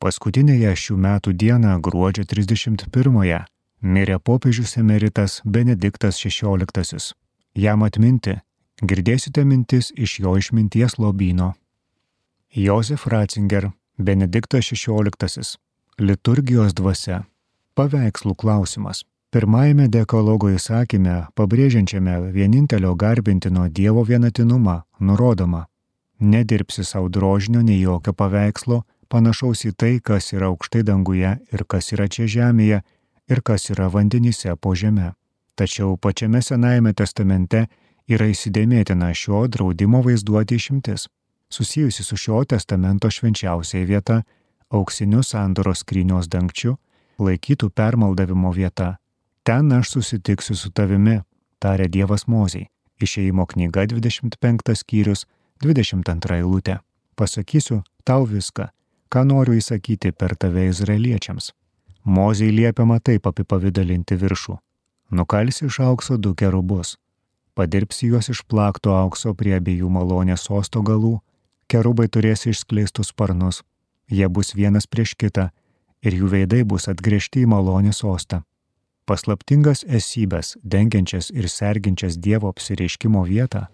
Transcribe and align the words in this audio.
Paskutinėje 0.00 0.70
šių 0.80 0.94
metų 0.96 1.32
dieną, 1.36 1.74
gruodžio 1.84 2.22
31-ąją, 2.24 3.40
mirė 3.84 4.14
popiežius 4.18 4.78
emeritas 4.80 5.40
Benediktas 5.44 6.16
XVI. 6.24 7.00
Jam 7.52 7.82
atminti 7.84 8.38
girdėsite 8.80 9.44
mintis 9.44 9.90
iš 9.92 10.14
jo 10.22 10.38
išminties 10.40 10.96
lobyno. 10.96 11.50
Josef 12.56 13.04
Ratzinger, 13.12 13.70
Benediktas 13.98 14.70
XVI. 14.72 15.44
Liturgijos 16.00 16.72
dvasia. 16.72 17.26
Paveikslų 17.76 18.32
klausimas. 18.40 19.02
Pirmajame 19.30 19.90
dekologo 19.92 20.48
įsakyme, 20.50 21.26
pabrėžiančiame 21.36 22.32
vienintelio 22.32 22.94
garbintino 22.96 23.68
Dievo 23.68 24.06
vienatinumą, 24.08 24.80
nurodoma, 24.98 25.66
nedirbsi 26.18 26.84
savo 26.88 27.12
drožinio 27.12 27.60
nei 27.60 27.82
jokio 27.82 28.16
paveikslo, 28.16 28.80
panašaus 29.12 29.64
į 29.68 29.72
tai, 29.76 29.92
kas 30.00 30.32
yra 30.36 30.50
aukštai 30.52 30.82
danguje 30.86 31.34
ir 31.52 31.64
kas 31.68 31.92
yra 31.94 32.08
čia 32.08 32.28
žemėje 32.30 32.80
ir 33.30 33.42
kas 33.42 33.70
yra 33.74 33.90
vandenyse 33.92 34.54
po 34.56 34.74
žeme. 34.74 35.12
Tačiau 35.58 35.96
pačiame 35.96 36.40
Senajame 36.42 36.94
testamente 36.94 37.66
yra 38.08 38.30
įsidėmėtina 38.30 39.10
šio 39.14 39.44
draudimo 39.52 40.00
vaizduoti 40.06 40.56
išimtis, 40.56 41.08
susijusi 41.50 42.06
su 42.06 42.16
šio 42.16 42.44
testamento 42.44 43.10
švenčiausiai 43.10 43.84
vieta, 43.84 44.22
auksiniu 44.70 45.22
sandoros 45.26 45.84
skrynios 45.84 46.30
dangčiu, 46.30 46.78
laikytų 47.18 47.70
permaldavimo 47.74 48.54
vieta 48.54 48.94
Ten 49.42 49.72
aš 49.72 49.90
susitiksiu 49.90 50.54
su 50.56 50.68
tavimi, 50.70 51.22
tarė 51.58 51.88
Dievas 51.88 52.26
Mozei. 52.28 52.68
Išėjimo 53.00 53.46
knyga 53.48 53.86
25 53.88 54.74
skyrius 54.76 55.24
22 55.64 56.36
eilutė. 56.36 56.76
Pasakysiu 57.16 57.80
tau 58.04 58.26
viską, 58.28 58.68
ką 59.12 59.24
noriu 59.28 59.58
įsakyti 59.58 60.12
per 60.12 60.36
tave 60.36 60.66
izraeliečiams. 60.70 61.52
Mozei 62.04 62.50
liepiama 62.54 62.98
taip 63.04 63.26
apipavydalinti 63.30 64.16
viršų. 64.22 64.56
Nukalsi 65.10 65.66
iš 65.66 65.80
aukso 65.84 66.16
du 66.16 66.34
kerubus. 66.34 66.96
Padirbsi 67.54 68.12
juos 68.12 68.30
iš 68.32 68.44
plakto 68.48 68.94
aukso 68.96 69.34
prie 69.34 69.56
abiejų 69.58 69.90
malonės 69.90 70.46
osto 70.50 70.82
galų. 70.82 71.18
Kerubai 71.68 72.08
turės 72.08 72.46
išskleistus 72.46 73.10
sparnus. 73.12 73.62
Jie 74.10 74.28
bus 74.28 74.54
vienas 74.54 74.86
prieš 74.86 75.16
kitą 75.18 75.50
ir 76.02 76.16
jų 76.22 76.30
veidai 76.36 76.62
bus 76.64 76.88
atgriežti 76.88 77.44
į 77.44 77.50
malonės 77.50 78.04
ostą 78.04 78.44
paslaptingas 79.10 79.82
esybės, 79.98 80.54
dengiančias 80.62 81.32
ir 81.34 81.48
serginčias 81.50 82.14
Dievo 82.24 82.50
apsireiškimo 82.52 83.24
vietą, 83.26 83.64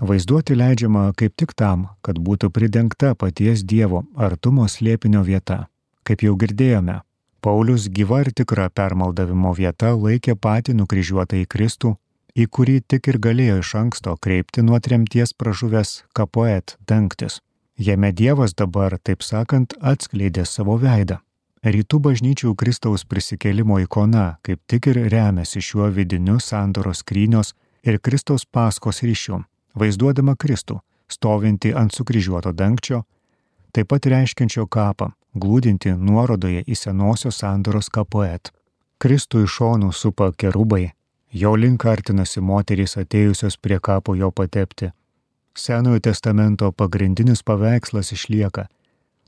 vaizduoti 0.00 0.56
leidžiama 0.56 1.12
kaip 1.16 1.36
tik 1.36 1.54
tam, 1.56 1.88
kad 2.02 2.18
būtų 2.18 2.50
pridengta 2.50 3.14
paties 3.14 3.64
Dievo 3.64 4.04
artumo 4.16 4.68
slėpinio 4.68 5.22
vieta. 5.24 5.66
Kaip 6.06 6.22
jau 6.22 6.36
girdėjome, 6.36 7.00
Paulius 7.40 7.88
gyva 7.88 8.22
ir 8.24 8.32
tikra 8.34 8.68
permaldavimo 8.70 9.52
vieta 9.54 9.92
laikė 9.94 10.34
patį 10.34 10.74
nukryžiuotą 10.80 11.42
į 11.42 11.46
Kristų, 11.46 11.96
į 12.36 12.46
kurį 12.50 12.80
tik 12.90 13.08
ir 13.08 13.18
galėjo 13.22 13.60
iš 13.62 13.74
anksto 13.80 14.16
kreipti 14.16 14.64
nuo 14.66 14.80
tremties 14.82 15.32
pražuvęs 15.32 16.02
kapoet 16.12 16.76
dangtis. 16.88 17.40
Jame 17.78 18.12
Dievas 18.12 18.54
dabar, 18.56 18.96
taip 18.98 19.22
sakant, 19.22 19.76
atskleidė 19.80 20.46
savo 20.48 20.76
veidą. 20.80 21.20
Rytų 21.66 21.98
bažnyčių 22.02 22.54
Kristaus 22.54 23.04
prisikėlimo 23.04 23.80
ikona 23.82 24.38
kaip 24.46 24.60
tik 24.70 24.86
ir 24.92 25.00
remiasi 25.12 25.62
šiuo 25.64 25.88
vidiniu 25.90 26.38
sandoros 26.40 27.02
skrynios 27.02 27.54
ir 27.82 27.98
Kristaus 27.98 28.44
paskos 28.46 29.02
ryšiu, 29.02 29.40
vaizduodama 29.78 30.36
Kristų, 30.36 30.80
stovinti 31.08 31.72
ant 31.74 31.94
sukryžiuoto 31.94 32.52
dangčio, 32.52 33.04
taip 33.72 33.88
pat 33.92 34.06
reiškiančio 34.12 34.66
kapą, 34.66 35.12
glūdinti 35.36 35.94
nuorodoje 35.96 36.64
į 36.66 36.76
senosios 36.76 37.42
sandoros 37.42 37.90
kapoet. 37.92 38.52
Kristų 38.98 39.44
iš 39.44 39.58
šonų 39.58 39.92
supa 39.92 40.30
kerubai, 40.32 40.92
jo 41.30 41.52
link 41.56 41.84
artinasi 41.84 42.40
moterys 42.40 42.96
atėjusios 42.96 43.60
prie 43.60 43.78
kapo 43.78 44.16
jo 44.16 44.30
patepti. 44.30 44.90
Senojo 45.56 46.00
testamento 46.00 46.72
pagrindinis 46.72 47.42
paveikslas 47.44 48.12
išlieka 48.12 48.66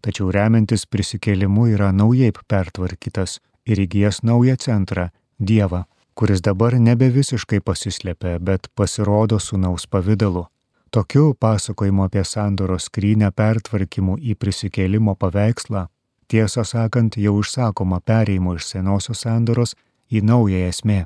tačiau 0.05 0.31
remiantis 0.34 0.87
prisikėlimu 0.87 1.69
yra 1.75 1.91
naujai 1.93 2.33
pertvarkytas 2.33 3.39
ir 3.69 3.83
įgyjas 3.84 4.22
naują 4.22 4.56
centrą- 4.56 5.09
Dievą, 5.49 5.84
kuris 6.19 6.41
dabar 6.43 6.75
nebe 6.75 7.06
visiškai 7.15 7.61
pasislėpia, 7.62 8.39
bet 8.43 8.67
pasirodo 8.75 9.39
sunaus 9.39 9.84
pavydalu. 9.87 10.49
Tokiu 10.91 11.34
pasakojimu 11.45 12.09
apie 12.09 12.25
sandoros 12.27 12.89
skrynę 12.89 13.29
pertvarkymų 13.41 14.17
į 14.31 14.34
prisikėlimo 14.43 15.15
paveikslą, 15.15 15.84
tiesą 16.27 16.65
sakant, 16.67 17.21
jau 17.25 17.37
išsakoma 17.39 18.01
pereimo 18.01 18.57
iš 18.59 18.67
senosios 18.73 19.23
sandoros 19.27 19.77
į 20.11 20.25
naują 20.25 20.65
esmę. 20.73 21.05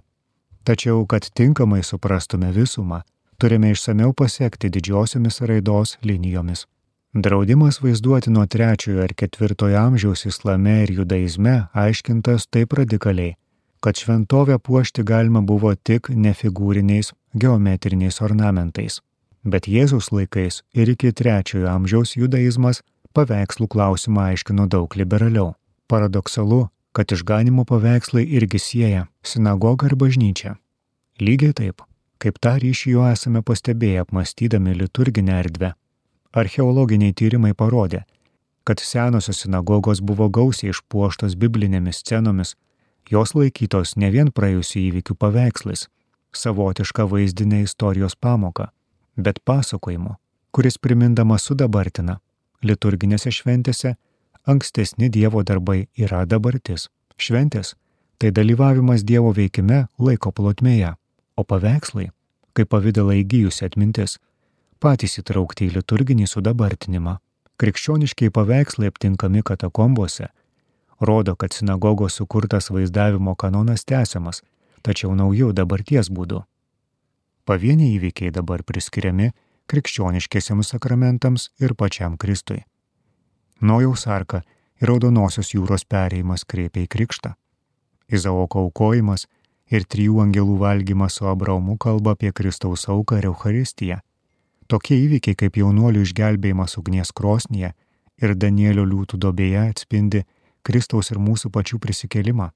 Tačiau, 0.64 1.04
kad 1.10 1.28
tinkamai 1.34 1.82
suprastume 1.84 2.48
visumą, 2.56 3.02
turime 3.36 3.74
išsameu 3.74 4.14
pasiekti 4.16 4.72
didžiosiomis 4.72 5.42
raidos 5.44 5.98
linijomis. 6.08 6.64
Draudimas 7.12 7.82
vaizduoti 7.84 8.32
nuo 8.32 8.46
trečiojo 8.46 9.04
ar 9.04 9.12
ketvirtojo 9.12 9.76
amžiaus 9.76 10.24
islame 10.30 10.78
ir 10.86 10.96
judaizme 11.02 11.56
aiškintas 11.76 12.46
taip 12.48 12.72
radikaliai, 12.78 13.34
kad 13.82 13.98
šventovę 13.98 14.58
puošti 14.58 15.02
galima 15.02 15.40
buvo 15.50 15.74
tik 15.74 16.08
nefigūriniais 16.24 17.12
geometriniais 17.34 18.20
ornamentais. 18.22 19.00
Bet 19.44 19.66
Jėzus 19.66 20.12
laikais 20.14 20.62
ir 20.74 20.92
iki 20.94 21.10
trečiojo 21.12 21.68
amžiaus 21.72 22.14
judaizmas 22.16 22.82
paveikslų 23.16 23.68
klausimą 23.74 24.28
aiškino 24.32 24.68
daug 24.70 24.96
liberaliau. 24.96 25.52
Paradoksalu, 25.90 26.68
kad 26.96 27.12
išganimo 27.12 27.66
paveikslai 27.68 28.24
irgi 28.38 28.62
sieja 28.68 29.04
sinagogą 29.26 29.90
ir 29.90 29.98
bažnyčią. 29.98 30.56
Lygiai 31.20 31.52
taip, 31.60 31.82
kaip 32.22 32.38
tą 32.38 32.56
ryšį 32.62 32.96
jau 32.96 33.06
esame 33.10 33.42
pastebėję 33.42 34.06
apmastydami 34.06 34.78
liturginę 34.78 35.40
erdvę 35.42 35.74
Archeologiniai 36.32 37.12
tyrimai 37.12 37.52
parodė, 37.52 38.06
kad 38.64 38.80
senosios 38.80 39.42
sinagogos 39.44 40.00
buvo 40.00 40.30
gausiai 40.32 40.72
išpuoštos 40.72 41.34
biblinėmis 41.36 42.00
scenomis, 42.00 42.54
jos 43.10 43.34
laikytos 43.34 43.96
ne 43.96 44.10
vien 44.10 44.30
praėjusių 44.32 44.78
įvykių 44.88 45.16
paveikslais, 45.18 45.88
savotiška 46.32 47.06
vaizdinė 47.08 47.62
istorijos 47.66 48.16
pamoka, 48.16 48.70
bet 49.16 49.40
pasakojimu, 49.44 50.16
kuris 50.52 50.78
primindama 50.78 51.38
sudabartina. 51.38 52.18
Liturginėse 52.62 53.32
šventėse 53.34 53.96
ankstesni 54.46 55.08
Dievo 55.10 55.42
darbai 55.42 55.88
yra 55.98 56.24
dabartis. 56.26 56.88
Šventės- 57.18 57.74
tai 58.18 58.30
dalyvavimas 58.30 59.02
Dievo 59.02 59.32
veikime 59.34 59.88
laiko 59.98 60.32
plotmėje, 60.32 60.94
o 61.36 61.44
paveikslai- 61.44 62.10
kaip 62.54 62.68
pavydalai 62.68 63.24
įgyjusi 63.24 63.64
atmintis 63.66 64.18
patys 64.82 65.18
įtraukti 65.20 65.68
į 65.68 65.76
liturginį 65.76 66.26
sudabartinimą. 66.26 67.18
Krikščioniškiai 67.58 68.30
paveikslai 68.30 68.90
aptinkami 68.90 69.42
katakombose 69.42 70.28
rodo, 71.02 71.36
kad 71.36 71.52
sinagogos 71.52 72.16
sukurtas 72.20 72.70
vaizdavimo 72.70 73.34
kanonas 73.34 73.84
tęsiamas, 73.84 74.42
tačiau 74.82 75.14
naujų 75.18 75.52
dabarties 75.52 76.10
būdu. 76.10 76.42
Pavieniai 77.44 77.96
įvykiai 77.98 78.30
dabar 78.30 78.62
priskiriami 78.62 79.32
krikščioniškiesiems 79.70 80.74
sakramentams 80.74 81.50
ir 81.60 81.74
pačiam 81.74 82.16
Kristui. 82.16 82.62
Nojaus 83.60 84.06
arka 84.06 84.42
ir 84.82 84.90
Raudonosios 84.90 85.52
jūros 85.54 85.84
perėjimas 85.86 86.44
kreipia 86.44 86.84
į 86.84 86.90
krikštą. 86.90 87.34
Izaoko 88.12 88.66
aukojimas 88.66 89.28
ir 89.70 89.86
trijų 89.86 90.20
angelų 90.24 90.58
valgymas 90.60 91.18
su 91.18 91.28
Abraomu 91.30 91.78
kalba 91.78 92.16
apie 92.16 92.32
Kristaus 92.32 92.88
auką 92.90 93.20
ir 93.20 93.30
Euharistiją. 93.30 94.00
Tokie 94.66 94.98
įvykiai 95.06 95.38
kaip 95.38 95.56
jaunuolių 95.60 96.02
išgelbėjimas 96.06 96.76
ugnies 96.80 97.12
krosnyje 97.14 97.72
ir 98.22 98.34
Danielio 98.34 98.84
liūtų 98.88 99.18
dobėje 99.22 99.64
atspindi 99.70 100.24
Kristaus 100.62 101.10
ir 101.10 101.18
mūsų 101.18 101.50
pačių 101.54 101.78
prisikėlimą. 101.82 102.50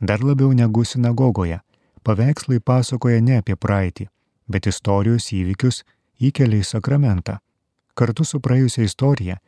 Dar 0.00 0.24
labiau 0.24 0.52
negu 0.52 0.84
sinagogoje, 0.84 1.60
paveikslai 2.04 2.60
pasakoja 2.60 3.20
ne 3.20 3.38
apie 3.40 3.56
praeitį, 3.56 4.08
bet 4.48 4.66
istorijos 4.66 5.30
įvykius 5.32 5.82
įkelia 6.20 6.60
į 6.60 6.68
sakramentą. 6.68 7.38
Kartu 7.94 8.24
su 8.24 8.40
praėjusia 8.40 8.84
istorija, 8.84 9.38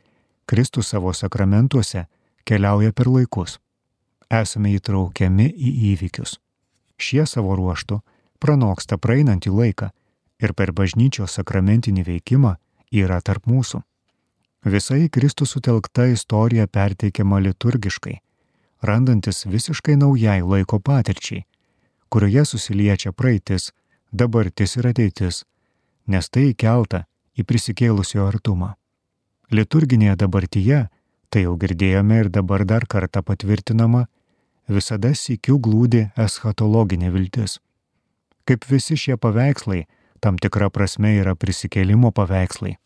Kristus 0.46 0.92
savo 0.94 1.12
sakramentuose 1.12 2.06
keliauja 2.46 2.92
per 2.92 3.10
laikus. 3.10 3.58
Esame 4.30 4.72
įtraukiami 4.78 5.50
į 5.50 5.72
įvykius. 5.92 6.38
Šie 6.96 7.26
savo 7.26 7.56
ruoštų 7.58 8.00
pranoksta 8.40 8.98
praeinantį 8.98 9.52
laiką 9.52 9.90
ir 10.42 10.54
per 10.54 10.72
bažnyčios 10.72 11.36
sakramentinį 11.38 12.06
veikimą 12.06 12.54
yra 12.92 13.20
tarp 13.20 13.46
mūsų. 13.50 13.82
Visa 14.66 14.96
į 14.98 15.08
Kristų 15.14 15.46
sutelkta 15.46 16.08
istorija 16.10 16.66
perteikiama 16.66 17.38
liturgiškai, 17.44 18.16
randantis 18.82 19.44
visiškai 19.46 19.94
naujai 20.00 20.40
laiko 20.42 20.80
patirčiai, 20.82 21.44
kurioje 22.10 22.44
susiliečia 22.50 23.12
praeitis, 23.12 23.70
dabartis 24.12 24.76
ir 24.76 24.90
ateitis, 24.90 25.44
nes 26.06 26.28
tai 26.30 26.50
įkelta 26.50 27.04
į 27.38 27.46
prisikėlusio 27.46 28.26
artumą. 28.26 28.74
Liturginėje 29.54 30.16
dabartyje 30.24 30.80
Tai 31.30 31.42
jau 31.42 31.56
girdėjome 31.58 32.20
ir 32.22 32.28
dabar 32.32 32.64
dar 32.64 32.86
kartą 32.88 33.22
patvirtinama, 33.26 34.06
visada 34.72 35.10
sikių 35.14 35.58
glūdi 35.62 36.02
eschatologinė 36.16 37.10
viltis. 37.14 37.58
Kaip 38.46 38.66
visi 38.70 38.96
šie 38.96 39.18
paveikslai, 39.18 39.82
tam 40.22 40.38
tikra 40.38 40.70
prasme 40.70 41.16
yra 41.18 41.34
prisikėlimo 41.34 42.12
paveikslai. 42.14 42.76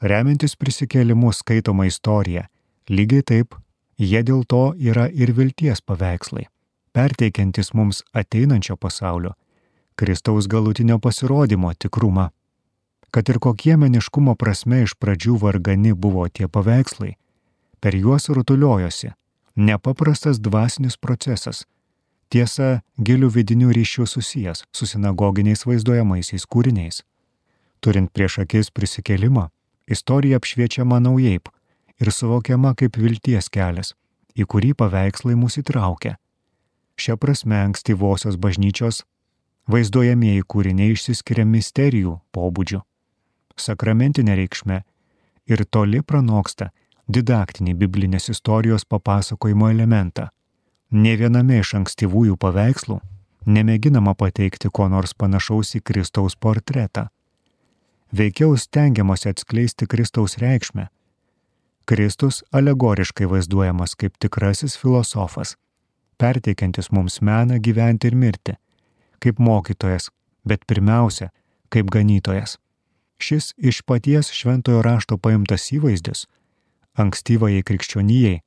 Remiantis 0.00 0.56
prisikėlimu 0.60 1.32
skaitoma 1.32 1.86
istorija, 1.88 2.46
lygiai 2.92 3.24
taip, 3.24 3.54
jie 3.96 4.22
dėl 4.22 4.44
to 4.44 4.74
yra 4.76 5.06
ir 5.08 5.32
vilties 5.32 5.80
paveikslai, 5.80 6.46
perteikiantis 6.92 7.72
mums 7.72 8.02
ateinančio 8.12 8.76
pasaulio, 8.76 9.32
Kristaus 9.96 10.46
galutinio 10.46 10.98
pasirodymo 11.00 11.72
tikrumą. 11.72 12.28
Kad 13.10 13.30
ir 13.32 13.38
kokie 13.40 13.78
meniškumo 13.80 14.34
prasme 14.36 14.82
iš 14.84 14.92
pradžių 15.00 15.38
vargani 15.40 15.94
buvo 15.94 16.28
tie 16.28 16.48
paveikslai, 16.48 17.14
per 17.80 17.96
juos 17.96 18.28
rutuliojosi 18.28 19.14
nepaprastas 19.56 20.36
dvasinis 20.40 20.96
procesas. 21.00 21.64
Tiesa, 22.28 22.82
gilių 23.00 23.30
vidinių 23.32 23.72
ryšių 23.72 24.04
susijęs 24.10 24.64
su 24.74 24.86
sinagoginiais 24.86 25.64
vaizduojamaisiais 25.64 26.44
kūriniais. 26.44 27.02
Turint 27.80 28.10
prieš 28.12 28.40
akis 28.44 28.68
prisikėlimą, 28.74 29.48
istorija 29.86 30.36
apšviečiama 30.40 30.98
naujaip 31.00 31.48
ir 32.00 32.12
suvokiama 32.12 32.74
kaip 32.74 32.96
vilties 33.00 33.48
kelias, 33.52 33.94
į 34.36 34.44
kurį 34.44 34.74
paveikslai 34.82 35.36
mus 35.38 35.58
įtraukia. 35.60 36.16
Šia 36.96 37.16
prasme 37.20 37.58
ankstyvosios 37.60 38.36
bažnyčios 38.40 39.02
vaizduojamieji 39.72 40.44
kūriniai 40.48 40.94
išsiskiria 40.94 41.44
misterijų 41.48 42.18
pobūdžiu, 42.32 42.80
sakramentinė 43.56 44.36
reikšme 44.40 44.82
ir 45.50 45.64
toli 45.70 46.02
pranoksta 46.02 46.70
didaktinį 47.08 47.74
biblinės 47.82 48.30
istorijos 48.32 48.84
papasakojimo 48.84 49.70
elementą. 49.70 50.30
Ne 50.90 51.16
viename 51.18 51.60
iš 51.62 51.74
ankstyvųjų 51.80 52.36
paveikslų 52.40 53.00
nemėginama 53.46 54.14
pateikti 54.18 54.70
ko 54.72 54.88
nors 54.90 55.14
panašaus 55.14 55.74
į 55.78 55.82
Kristaus 55.86 56.36
portretą. 56.36 57.08
Veikiau 58.12 58.56
stengiamasi 58.56 59.28
atskleisti 59.28 59.86
Kristaus 59.86 60.38
reikšmę. 60.38 60.86
Kristus 61.86 62.44
alegoriškai 62.52 63.30
vaizduojamas 63.30 63.94
kaip 63.94 64.14
tikrasis 64.18 64.78
filosofas, 64.78 65.56
perteikiantis 66.18 66.90
mums 66.90 67.20
meną 67.20 67.58
gyventi 67.58 68.06
ir 68.06 68.14
mirti, 68.14 68.54
kaip 69.22 69.38
mokytojas, 69.38 70.10
bet 70.48 70.66
pirmiausia, 70.66 71.30
kaip 71.68 71.90
ganytojas. 71.90 72.58
Šis 73.18 73.54
iš 73.58 73.82
paties 73.82 74.30
šventojo 74.30 74.82
rašto 74.82 75.18
paimtas 75.18 75.70
įvaizdis 75.72 76.26
ankstyvajai 76.96 77.62
krikščionijai, 77.62 78.40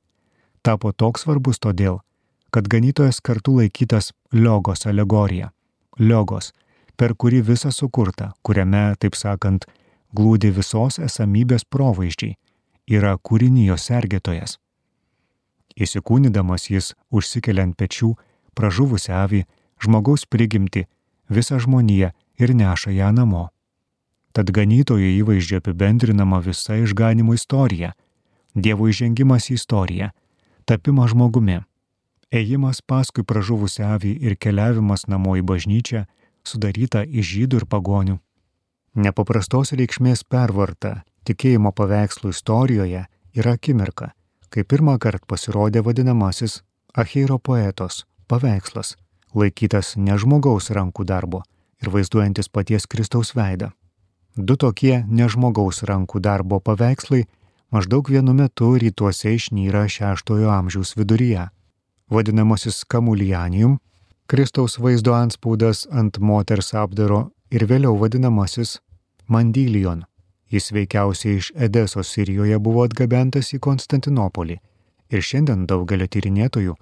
tapo 0.66 0.92
toks 0.92 1.26
svarbus 1.26 1.62
todėl, 1.62 2.00
kad 2.54 2.70
ganytojas 2.72 3.22
kartu 3.22 3.60
laikytas 3.60 4.12
liogos 4.34 4.88
alegorija. 4.90 5.52
Liogos, 6.00 6.52
per 7.00 7.16
kurį 7.16 7.40
visa 7.48 7.72
sukurta, 7.72 8.34
kuriame, 8.44 8.92
taip 9.00 9.16
sakant, 9.16 9.66
glūdi 10.16 10.52
visos 10.52 11.00
esamybės 11.00 11.64
provaizdžiai, 11.64 12.36
yra 12.92 13.16
kūrinijos 13.18 13.86
sergėtojas. 13.88 14.58
Įsikūnydamas 15.80 16.68
jis 16.74 16.92
užsikelia 17.16 17.64
ant 17.70 17.78
pečių 17.80 18.12
pražuvusią 18.58 19.16
avį, 19.24 19.46
žmogaus 19.80 20.26
prigimti, 20.28 20.88
visą 21.32 21.62
žmoniją 21.64 22.12
ir 22.42 22.54
neša 22.62 22.92
ją 22.98 23.14
namo. 23.16 23.48
Tad 24.36 24.52
ganytojo 24.52 25.08
įvaizdžio 25.22 25.62
apibendrinama 25.64 26.42
visa 26.44 26.76
išganimo 26.84 27.34
istorija 27.38 27.96
Dievo 28.56 28.88
įžengimas 28.90 29.52
į 29.52 29.56
istoriją, 29.60 30.08
tapimas 30.66 31.12
žmogumi, 31.14 31.60
ėjimas 32.34 32.82
paskui 32.82 33.24
pražuvusią 33.24 33.94
avį 33.96 34.16
ir 34.26 34.36
keliavimas 34.42 35.06
namo 35.08 35.36
į 35.38 35.44
bažnyčią 35.46 36.08
sudaryta 36.44 37.04
iš 37.04 37.34
žydų 37.36 37.62
ir 37.62 37.66
pagonių. 37.70 38.18
Nepaprastos 38.96 39.74
reikšmės 39.78 40.24
pervarta 40.24 41.04
tikėjimo 41.28 41.72
paveikslų 41.76 42.34
istorijoje 42.34 43.06
yra 43.38 43.54
akimirka, 43.58 44.14
kai 44.50 44.64
pirmą 44.64 44.98
kartą 45.00 45.30
pasirodė 45.30 45.84
vadinamasis 45.86 46.62
Acheiro 46.98 47.38
poetos 47.38 48.06
paveikslas, 48.28 48.96
laikytas 49.36 49.94
ne 49.98 50.18
žmogaus 50.18 50.72
rankų 50.74 51.06
darbo 51.06 51.44
ir 51.82 51.92
vaizduojantis 51.94 52.50
paties 52.50 52.88
Kristaus 52.90 53.36
veidą. 53.38 53.70
Du 54.36 54.56
tokie 54.56 55.04
nežmogaus 55.08 55.84
rankų 55.84 56.22
darbo 56.24 56.60
paveikslai 56.60 57.26
maždaug 57.72 58.10
vienu 58.10 58.34
metu 58.34 58.72
rytuose 58.82 59.36
išnyra 59.36 59.86
šeštojo 59.90 60.50
amžiaus 60.54 60.96
viduryje. 60.98 61.50
Vadinamasis 62.10 62.84
kamulianium, 62.90 63.78
Kristaus 64.30 64.78
vaizdo 64.78 65.14
anspaudas 65.14 65.88
ant 66.00 66.20
moters 66.22 66.68
apdaro 66.78 67.20
ir 67.50 67.64
vėliau 67.66 67.96
vadinamasis 67.98 68.76
mandylion. 69.26 70.04
Jis 70.54 70.70
veikiausiai 70.76 71.40
iš 71.40 71.48
Edeso 71.68 72.04
Sirijoje 72.06 72.60
buvo 72.62 72.84
atgabentas 72.86 73.50
į 73.58 73.60
Konstantinopolį 73.66 74.60
ir 75.10 75.26
šiandien 75.30 75.66
daugelio 75.72 76.06
tyrinėtojų 76.14 76.76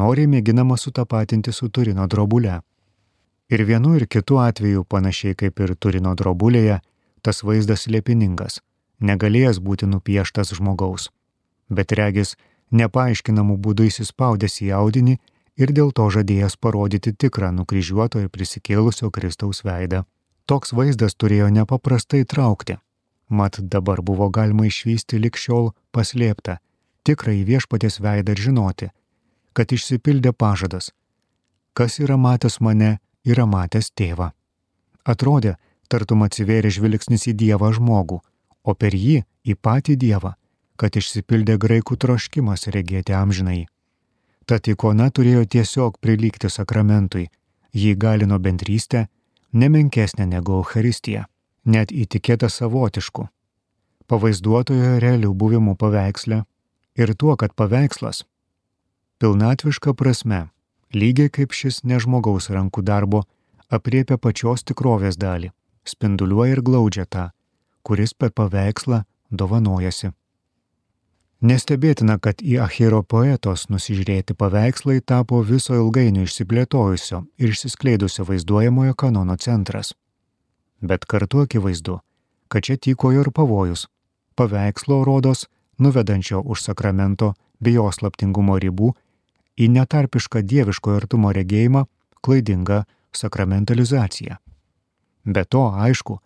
noriai 0.00 0.30
mėginama 0.34 0.74
sutapatinti 0.74 1.54
su 1.54 1.70
Turino 1.70 2.08
drobulė. 2.10 2.58
Ir 3.54 3.64
vienu 3.70 3.94
ir 3.94 4.08
kitu 4.10 4.42
atveju, 4.42 4.82
panašiai 4.82 5.38
kaip 5.38 5.62
ir 5.62 5.76
Turino 5.78 6.16
drobulėje, 6.18 6.80
tas 7.22 7.44
vaizdas 7.46 7.86
lėpiningas 7.86 8.58
negalėjęs 8.98 9.62
būti 9.62 9.86
nupieštas 9.86 10.50
žmogaus, 10.58 11.10
bet 11.70 11.94
regis 11.94 12.34
nepaaiškinamų 12.74 13.56
būdų 13.64 13.86
įsispaudęs 13.92 14.62
į 14.66 14.72
audinį 14.82 15.20
ir 15.58 15.72
dėl 15.74 15.90
to 15.92 16.06
žadėjęs 16.14 16.56
parodyti 16.62 17.12
tikrą 17.12 17.50
nukryžiuoto 17.56 18.22
ir 18.22 18.30
prisikėlusio 18.34 19.10
Kristaus 19.10 19.64
veidą. 19.66 20.04
Toks 20.48 20.72
vaizdas 20.72 21.18
turėjo 21.18 21.50
nepaprastai 21.52 22.24
traukti. 22.24 22.78
Mat 23.28 23.58
dabar 23.60 24.00
buvo 24.00 24.30
galima 24.32 24.64
išvysti 24.64 25.20
likščiol 25.20 25.74
paslėptą, 25.92 26.56
tikrąjį 27.04 27.42
viešpatės 27.50 28.00
veidą 28.00 28.32
ir 28.32 28.40
žinoti, 28.46 28.88
kad 29.52 29.74
išsipildė 29.76 30.32
pažadas. 30.32 30.92
Kas 31.76 31.98
yra 32.00 32.16
matęs 32.16 32.60
mane, 32.64 32.96
yra 33.24 33.44
matęs 33.44 33.90
tėvą. 33.92 34.30
Atrodė, 35.04 35.56
tartum 35.88 36.24
atsivėrė 36.24 36.72
žvilgsnis 36.72 37.28
į 37.28 37.36
Dievą 37.42 37.70
žmogų, 37.76 38.20
o 38.64 38.74
per 38.74 38.96
jį 38.96 39.22
į 39.44 39.56
patį 39.56 39.96
Dievą, 40.00 40.34
kad 40.80 40.96
išsipildė 40.96 41.58
graikų 41.60 41.96
troškimas 42.00 42.68
regėti 42.72 43.16
amžinai. 43.16 43.66
Tad 44.48 44.68
ikona 44.72 45.10
turėjo 45.12 45.44
tiesiog 45.44 45.98
prilygti 46.00 46.48
sakramentui, 46.48 47.26
jį 47.76 47.92
galino 48.00 48.38
bendrystę, 48.40 49.06
nemenkesnė 49.52 50.24
negu 50.30 50.56
Euharistija, 50.62 51.26
net 51.64 51.92
įtikėta 51.92 52.48
savotišku, 52.48 53.26
pavaizduotojo 54.08 54.96
realių 55.04 55.34
buvimų 55.36 55.76
paveiksle 55.76 56.42
ir 56.96 57.14
tuo, 57.14 57.36
kad 57.36 57.52
paveikslas 57.52 58.24
pilnatviška 59.18 59.94
prasme, 59.98 60.46
lygiai 60.94 61.30
kaip 61.34 61.52
šis 61.52 61.82
nežmogaus 61.84 62.48
rankų 62.54 62.84
darbo, 62.86 63.24
apriepia 63.68 64.16
pačios 64.16 64.62
tikrovės 64.64 65.18
dalį, 65.18 65.50
spinduliuoja 65.84 66.56
ir 66.56 66.62
glaudžia 66.62 67.04
tą, 67.04 67.24
kuris 67.82 68.14
per 68.14 68.30
paveikslą 68.30 69.02
dovanojasi. 69.30 70.12
Nestebėtina, 71.38 72.16
kad 72.18 72.40
į 72.42 72.56
Achiro 72.64 73.04
poetos 73.06 73.68
nusižiūrėti 73.70 74.34
paveikslai 74.34 74.98
tapo 74.98 75.38
viso 75.46 75.76
ilgainiui 75.76 76.24
išsiplėtojusio 76.26 77.20
ir 77.38 77.52
išsiskleidusio 77.52 78.24
vaizduojamojo 78.26 78.96
kanono 78.98 79.36
centras. 79.38 79.92
Bet 80.82 81.04
kartu 81.06 81.44
akivaizdu, 81.44 82.00
kad 82.50 82.66
čia 82.66 82.74
tykojo 82.74 83.22
ir 83.22 83.30
pavojus- 83.30 83.86
paveikslo 84.38 85.04
rodos, 85.04 85.46
nuvedančio 85.78 86.42
už 86.42 86.62
sakramento 86.62 87.34
bei 87.60 87.74
jo 87.74 87.86
slaptingumo 87.86 88.58
ribų 88.58 88.94
į 89.56 89.68
netarpišką 89.70 90.42
dieviško 90.42 90.96
artumo 90.96 91.30
regėjimą 91.30 91.86
klaidingą 92.20 92.82
sakramentalizaciją. 93.12 94.36
Be 95.24 95.44
to, 95.44 95.70
aišku, 95.70 96.18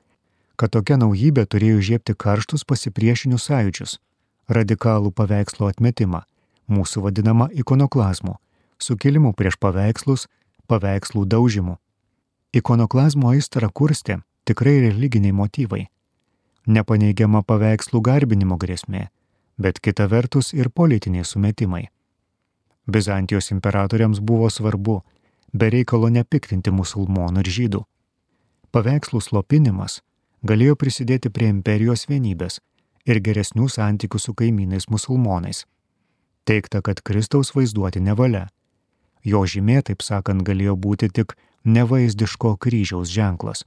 kad 0.56 0.70
tokia 0.70 0.96
naujybė 0.96 1.44
turėjo 1.46 1.80
žiepti 1.80 2.14
karštus 2.16 2.64
pasipriešinius 2.64 3.44
sąjūdžius, 3.50 3.98
radikalų 4.48 5.12
paveikslo 5.12 5.68
atmetimą, 5.70 6.22
mūsų 6.68 7.04
vadinamą 7.06 7.48
ikonoklazmu, 7.52 8.36
sukilimu 8.78 9.32
prieš 9.38 9.58
paveikslus, 9.60 10.26
paveikslų 10.66 11.24
daužimu. 11.26 11.78
Ikonoklazmo 12.52 13.32
aistrą 13.32 13.70
kurstė 13.72 14.20
tikrai 14.44 14.80
religiniai 14.88 15.32
motyvai. 15.32 15.86
Nepaneigiama 16.66 17.42
paveikslų 17.42 18.00
garbinimo 18.02 18.58
grėsmė, 18.58 19.08
bet 19.58 19.80
kita 19.80 20.06
vertus 20.10 20.52
ir 20.54 20.70
politiniai 20.70 21.24
sumetimai. 21.24 21.88
Bizantijos 22.86 23.50
imperatoriams 23.54 24.20
buvo 24.20 24.50
svarbu 24.50 25.02
be 25.52 25.70
reikalo 25.70 26.08
nepiktinti 26.10 26.70
musulmonų 26.74 27.44
ir 27.44 27.50
žydų. 27.56 27.82
Paveikslų 28.72 29.20
slopinimas 29.20 30.00
galėjo 30.42 30.76
prisidėti 30.80 31.30
prie 31.30 31.50
imperijos 31.52 32.06
vienybės 32.08 32.60
ir 33.06 33.20
geresnių 33.20 33.68
santykių 33.68 34.18
su 34.18 34.34
kaimynais 34.34 34.88
musulmonais. 34.90 35.64
Teikta, 36.44 36.82
kad 36.82 37.02
Kristaus 37.02 37.52
vaizduoti 37.54 38.00
nevalia. 38.00 38.48
Jo 39.24 39.44
žymė, 39.46 39.82
taip 39.86 40.02
sakant, 40.02 40.42
galėjo 40.42 40.74
būti 40.76 41.08
tik 41.10 41.36
nevaizdiško 41.64 42.56
kryžiaus 42.58 43.10
ženklas. 43.10 43.64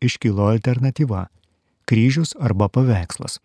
Iškilo 0.00 0.48
alternatyva- 0.52 1.28
kryžius 1.88 2.34
arba 2.40 2.68
paveikslas. 2.68 3.38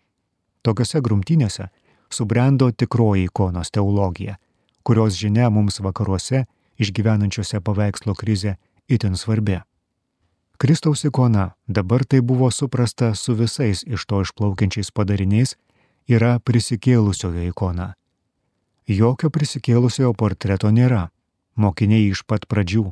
Tokiuose 0.62 1.00
grumtynėse 1.00 1.68
subrendo 2.10 2.70
tikroji 2.70 3.24
ikonos 3.24 3.70
teologija, 3.70 4.36
kurios 4.82 5.14
žinia 5.14 5.50
mums 5.50 5.80
vakaruose 5.80 6.44
išgyvenančiose 6.78 7.60
paveikslo 7.60 8.14
krizę 8.14 8.56
itin 8.88 9.16
svarbi. 9.16 9.60
Kristaus 10.62 11.02
ikona, 11.04 11.50
dabar 11.66 12.04
tai 12.04 12.20
buvo 12.20 12.50
suprasta 12.50 13.14
su 13.14 13.34
visais 13.34 13.82
iš 13.82 14.04
to 14.06 14.20
išplaukiančiais 14.22 14.92
padariniais, 14.94 15.56
yra 16.06 16.36
prisikėlusiojo 16.38 17.42
ikona. 17.48 17.88
Jokio 18.86 19.30
prisikėlusiojo 19.34 20.12
portreto 20.14 20.70
nėra, 20.70 21.08
mokiniai 21.58 22.12
iš 22.12 22.22
pat 22.30 22.46
pradžių. 22.46 22.84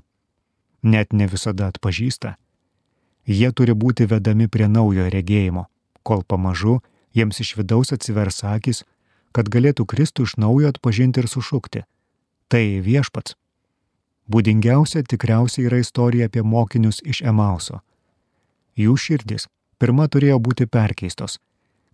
Net 0.82 1.14
ne 1.14 1.30
visada 1.30 1.70
atpažįsta. 1.70 2.34
Jie 3.38 3.52
turi 3.54 3.78
būti 3.84 4.08
vedami 4.10 4.50
prie 4.50 4.66
naujo 4.66 5.06
regėjimo, 5.14 5.68
kol 6.02 6.26
pamažu 6.26 6.80
jiems 7.14 7.38
iš 7.38 7.54
vidaus 7.60 7.94
atsivers 7.94 8.42
akis, 8.42 8.82
kad 9.30 9.46
galėtų 9.46 9.86
Kristų 9.86 10.26
iš 10.26 10.34
naujo 10.42 10.74
atpažinti 10.74 11.22
ir 11.22 11.30
sušukti. 11.30 11.86
Tai 12.50 12.64
viešpats. 12.82 13.38
Būdingiausia 14.30 15.02
tikriausiai 15.02 15.66
yra 15.66 15.80
istorija 15.82 16.28
apie 16.30 16.42
mokinius 16.46 17.00
iš 17.02 17.22
Emauso. 17.26 17.80
Jų 18.78 18.94
širdis 19.04 19.48
pirma 19.82 20.06
turėjo 20.06 20.36
būti 20.38 20.68
perkeistos, 20.70 21.40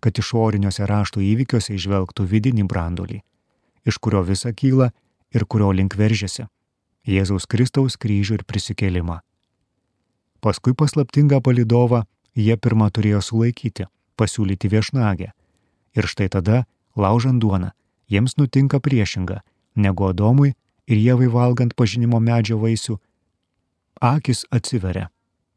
kad 0.03 0.19
išoriniuose 0.21 0.85
rašto 0.85 1.23
įvykiuose 1.23 1.73
išvelgtų 1.73 2.27
vidinį 2.33 2.67
brandulį, 2.69 3.23
iš 3.89 3.97
kurio 3.97 4.21
visa 4.27 4.51
kyla 4.53 4.91
ir 5.33 5.45
kurio 5.49 5.71
link 5.71 5.97
veržiasi- 5.97 6.45
Jėzaus 7.13 7.47
Kristaus 7.49 7.97
kryžių 7.97 8.37
ir 8.37 8.43
prisikėlimą. 8.45 9.17
Paskui 10.41 10.73
paslaptingą 10.77 11.41
palidovą 11.41 12.03
jie 12.35 12.55
pirmą 12.57 12.91
turėjo 12.93 13.21
sulaikyti, 13.21 13.87
pasiūlyti 14.17 14.69
viešnagę. 14.69 15.31
Ir 15.97 16.03
štai 16.05 16.29
tada, 16.29 16.65
laužant 16.95 17.41
duoną, 17.41 17.71
jiems 18.09 18.37
nutinka 18.37 18.79
priešinga, 18.79 19.41
negu 19.75 20.05
Adomui 20.05 20.53
ir 20.87 20.97
Jėvai 20.97 21.27
valgant 21.31 21.75
pažinimo 21.75 22.19
medžio 22.23 22.57
vaisių, 22.61 22.97
akis 24.01 24.45
atsiveria. 24.51 25.09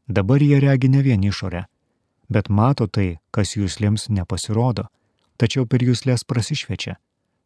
Dabar 0.09 0.43
jie 0.43 0.59
regi 0.61 0.91
ne 0.91 1.03
vien 1.07 1.23
išorę, 1.23 1.65
bet 2.29 2.51
mato 2.51 2.87
tai, 2.87 3.21
kas 3.31 3.55
jūslėms 3.57 4.09
nepasirodo, 4.11 4.89
tačiau 5.39 5.67
per 5.67 5.85
jūslės 5.87 6.27
prasišviečia. 6.27 6.99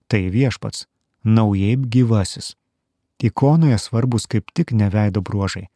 Tai 0.09 0.21
viešpats, 0.33 0.87
naujai 1.25 1.77
gyvasis. 1.77 2.55
Ikonoje 3.25 3.79
svarbus 3.79 4.27
kaip 4.29 4.51
tik 4.53 4.73
neveido 4.77 5.23
bruožai, 5.25 5.69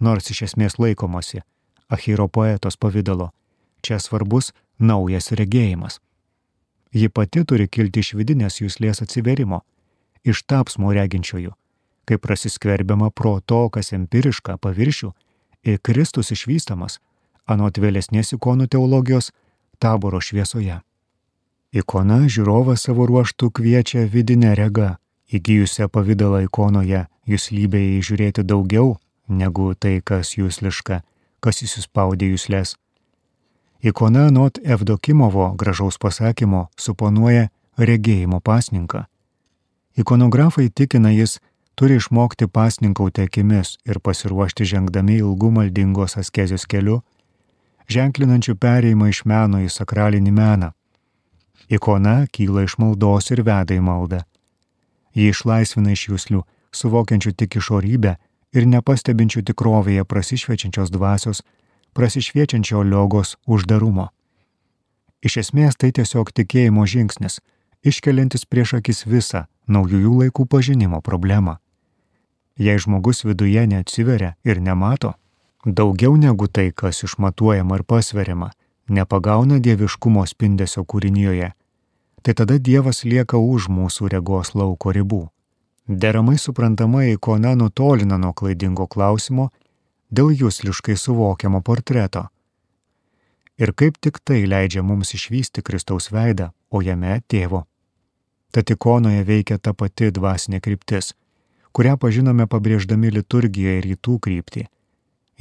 nors 0.00 0.30
iš 0.32 0.46
esmės 0.48 0.78
laikomosi 0.80 1.42
Achiro 1.88 2.28
poetos 2.28 2.76
pavydalo. 2.76 3.30
Čia 3.82 4.00
svarbus 4.02 4.50
naujas 4.78 5.30
regėjimas. 5.30 6.00
Ji 6.90 7.08
pati 7.08 7.44
turi 7.44 7.68
kilti 7.68 8.02
iš 8.02 8.14
vidinės 8.18 8.58
jūslės 8.62 9.02
atsiverimo 9.04 9.62
iš 10.26 10.42
tapsmo 10.50 10.92
reginčiojų, 10.94 11.54
kai 12.06 12.18
prasiskverbiama 12.18 13.10
pro 13.10 13.38
to, 13.40 13.66
kas 13.70 13.92
empiriška 13.96 14.58
paviršių, 14.62 15.12
ir 15.66 15.78
Kristus 15.82 16.32
išvystamas, 16.34 16.98
anot 17.46 17.78
vėlesnės 17.78 18.34
ikonų 18.36 18.68
teologijos, 18.74 19.32
taboro 19.78 20.20
šviesoje. 20.20 20.80
Ikona 21.76 22.22
žiūrovą 22.30 22.76
savo 22.78 23.06
ruoštų 23.10 23.50
kviečia 23.58 24.06
vidinę 24.10 24.54
regą, 24.58 24.96
įgyjusią 25.34 25.90
pavydalą 25.92 26.46
ikonoje, 26.46 27.06
jūs 27.26 27.50
lybėjai 27.50 28.00
žiūrėti 28.08 28.46
daugiau 28.46 28.96
negu 29.28 29.74
tai, 29.74 29.98
kas 30.00 30.36
jūs 30.38 30.62
liška, 30.62 31.02
kas 31.42 31.62
įsispaudė 31.66 32.30
jūslės. 32.32 32.76
Ikona 33.82 34.30
nuot 34.30 34.58
Evdokimovo 34.64 35.50
gražaus 35.58 35.98
pasakymo 35.98 36.68
suponuoja 36.80 37.50
regėjimo 37.76 38.40
pasninką 38.40 39.04
Ikonografai 39.96 40.68
tikina 40.68 41.10
jis 41.10 41.38
turi 41.74 41.96
išmokti 41.96 42.46
pasninkauti 42.46 43.22
akimis 43.22 43.76
ir 43.88 44.00
pasiruošti 44.04 44.64
žengdami 44.72 45.16
ilgų 45.22 45.50
maldingos 45.58 46.18
askezijos 46.20 46.66
keliu, 46.68 46.98
ženklinančių 47.88 48.56
perėjimą 48.60 49.08
iš 49.12 49.22
meno 49.24 49.62
į 49.64 49.70
sakralinį 49.72 50.32
meną. 50.36 50.70
Ikona 51.68 52.26
kyla 52.32 52.66
iš 52.66 52.76
maldos 52.78 53.32
ir 53.32 53.42
veda 53.48 53.74
į 53.74 53.80
maldą. 53.88 54.20
Ji 55.16 55.32
išlaisvina 55.32 55.96
iš 55.96 56.08
jūslių, 56.10 56.44
suvokiančių 56.76 57.32
tik 57.32 57.56
išorybę 57.56 58.16
ir 58.52 58.68
nepastebinčių 58.68 59.46
tikrovėje 59.48 60.04
prasišviečiančios 60.04 60.92
dvasios, 60.92 61.42
prasišviečiančio 61.96 62.84
liogos 62.84 63.36
uždarumo. 63.48 64.10
Iš 65.24 65.40
esmės 65.42 65.80
tai 65.80 65.90
tiesiog 65.96 66.36
tikėjimo 66.36 66.84
žingsnis, 66.84 67.40
iškeliantis 67.82 68.44
prieš 68.44 68.76
akis 68.78 69.06
visą, 69.08 69.46
naujųjų 69.68 70.12
laikų 70.22 70.46
pažinimo 70.46 71.00
problemą. 71.02 71.58
Jei 72.56 72.78
žmogus 72.80 73.24
viduje 73.26 73.66
neatsiveria 73.66 74.34
ir 74.44 74.60
nemato, 74.60 75.14
daugiau 75.64 76.16
negu 76.16 76.48
tai, 76.48 76.70
kas 76.72 77.02
išmatuojama 77.04 77.76
ir 77.76 77.84
pasveriama, 77.84 78.50
nepagauna 78.88 79.58
dieviškumo 79.60 80.24
spindesio 80.26 80.84
kūrinyje, 80.84 81.52
tai 82.22 82.34
tada 82.34 82.58
Dievas 82.58 83.04
lieka 83.04 83.36
už 83.38 83.68
mūsų 83.68 84.08
regos 84.14 84.54
lauko 84.54 84.94
ribų. 84.96 85.26
Deramai 85.86 86.38
suprantama 86.38 87.04
ikona 87.04 87.54
nutolina 87.54 88.16
nuo 88.18 88.32
klaidingo 88.32 88.86
klausimo 88.86 89.50
dėl 90.10 90.32
jūsliškai 90.34 90.96
suvokiamo 90.96 91.60
portreto. 91.62 92.26
Ir 93.58 93.72
kaip 93.72 94.00
tik 94.00 94.18
tai 94.24 94.42
leidžia 94.46 94.82
mums 94.82 95.14
išvysti 95.14 95.62
Kristaus 95.62 96.10
veidą, 96.12 96.50
o 96.70 96.82
jame 96.82 97.20
tėvo 97.28 97.66
Tad 98.56 98.70
ikonoje 98.70 99.20
veikia 99.28 99.58
ta 99.60 99.74
pati 99.76 100.06
dvasinė 100.16 100.62
kryptis, 100.64 101.10
kurią 101.76 101.98
pažinome 102.00 102.46
pabrėždami 102.48 103.10
liturgiją 103.12 103.74
ir 103.76 103.84
rytų 103.84 104.14
kryptį. 104.24 104.62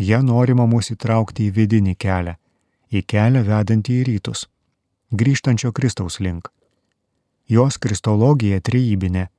Jie 0.08 0.20
norima 0.20 0.66
mus 0.68 0.92
įtraukti 0.92 1.46
į 1.48 1.54
vidinį 1.56 1.94
kelią, 1.96 2.34
į 2.92 3.04
kelią 3.14 3.46
vedantį 3.48 3.96
į 4.02 4.04
rytus, 4.10 4.42
grįžtančio 5.16 5.72
Kristaus 5.72 6.20
link. 6.20 6.52
Jos 7.48 7.80
kristologija 7.80 8.60
trejybinė, 8.60 9.30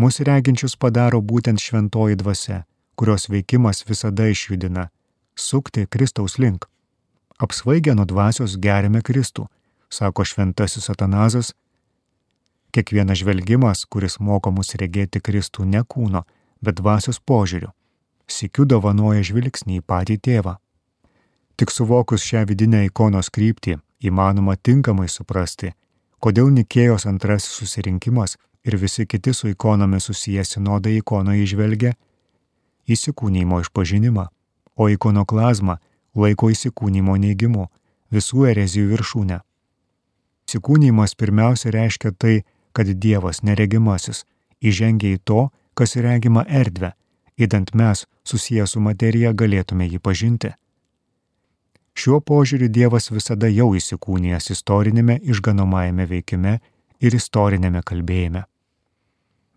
mus 0.00 0.22
reginčius 0.24 0.80
padaro 0.80 1.20
būtent 1.20 1.60
šventoji 1.60 2.16
dvasia, 2.24 2.64
kurios 2.96 3.28
veikimas 3.28 3.84
visada 3.84 4.32
išjudina- 4.32 4.88
sukti 5.48 5.84
Kristaus 5.86 6.38
link. 6.38 6.64
Apsvaigę 7.36 7.92
nuo 7.94 8.08
dvasios 8.08 8.56
gerime 8.56 9.02
Kristų, 9.02 9.46
sako 9.90 10.24
šventasis 10.24 10.88
Atanazas 10.88 11.52
Kiekvienas 12.70 13.18
žvelgimas, 13.18 13.84
kuris 13.90 14.20
moko 14.20 14.52
mus 14.54 14.76
regėti 14.78 15.20
Kristų 15.20 15.64
ne 15.66 15.82
kūno, 15.82 16.22
bet 16.62 16.78
dvasios 16.78 17.18
požiūriu, 17.18 17.72
sikiu 18.30 18.66
dovanoja 18.68 19.24
žvilgsnį 19.26 19.80
į 19.80 19.86
patį 19.86 20.16
tėvą. 20.26 20.54
Tik 21.58 21.72
suvokus 21.74 22.22
šią 22.22 22.44
vidinę 22.48 22.84
ikonos 22.86 23.30
kryptį, 23.34 23.80
įmanoma 24.06 24.54
tinkamai 24.56 25.08
suprasti, 25.10 25.72
kodėl 26.22 26.52
Nikėjos 26.54 27.08
antrasis 27.10 27.58
susirinkimas 27.58 28.36
ir 28.64 28.76
visi 28.76 29.06
kiti 29.06 29.34
su 29.34 29.50
ikonomis 29.50 30.06
susiję 30.06 30.44
sinodai 30.44 30.96
ikonoje 31.00 31.42
išvelgia 31.44 31.96
įsikūnymo 32.90 33.60
išpažinimą, 33.64 34.26
o 34.76 34.88
ikonoklazmą 34.88 35.76
laiko 36.14 36.50
įsikūnymo 36.50 37.16
neigimu, 37.20 37.68
visų 38.10 38.46
erezijų 38.52 38.90
viršūnę. 38.94 39.38
Įsikūnymas 40.48 41.14
pirmiausia 41.14 41.70
reiškia 41.74 42.10
tai, 42.18 42.42
kad 42.72 42.88
Dievas 43.04 43.42
neregimasis 43.42 44.24
įžengia 44.60 45.16
į 45.16 45.20
to, 45.24 45.48
kas 45.74 45.96
regima 45.96 46.44
erdvę, 46.48 46.92
įdant 47.40 47.74
mes 47.74 48.06
susiję 48.24 48.66
su 48.66 48.80
materija 48.80 49.32
galėtume 49.32 49.88
jį 49.88 49.98
pažinti. 49.98 50.52
Šiuo 51.94 52.20
požiūriu 52.20 52.68
Dievas 52.68 53.10
visada 53.10 53.48
jau 53.50 53.72
įsikūnijęs 53.76 54.52
istorinėme 54.54 55.18
išganomajame 55.32 56.06
veikime 56.06 56.60
ir 57.00 57.16
istorinėme 57.16 57.82
kalbėjime. 57.82 58.44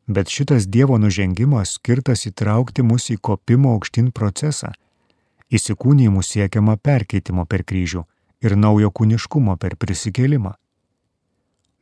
Bet 0.08 0.27
šitas 0.27 0.65
Dievo 0.67 0.98
nužengimas 1.00 1.77
skirtas 1.77 2.25
įtraukti 2.27 2.84
mus 2.84 3.08
į 3.13 3.20
kopimo 3.22 3.75
aukštin 3.77 4.12
procesą. 4.12 4.74
Įsikūnijimų 5.53 6.24
siekiama 6.24 6.75
perkeitimo 6.75 7.46
per 7.46 7.63
kryžių 7.63 8.03
ir 8.43 8.58
naujo 8.60 8.91
kūniškumo 8.91 9.55
per 9.62 9.77
prisikėlimą. 9.79 10.58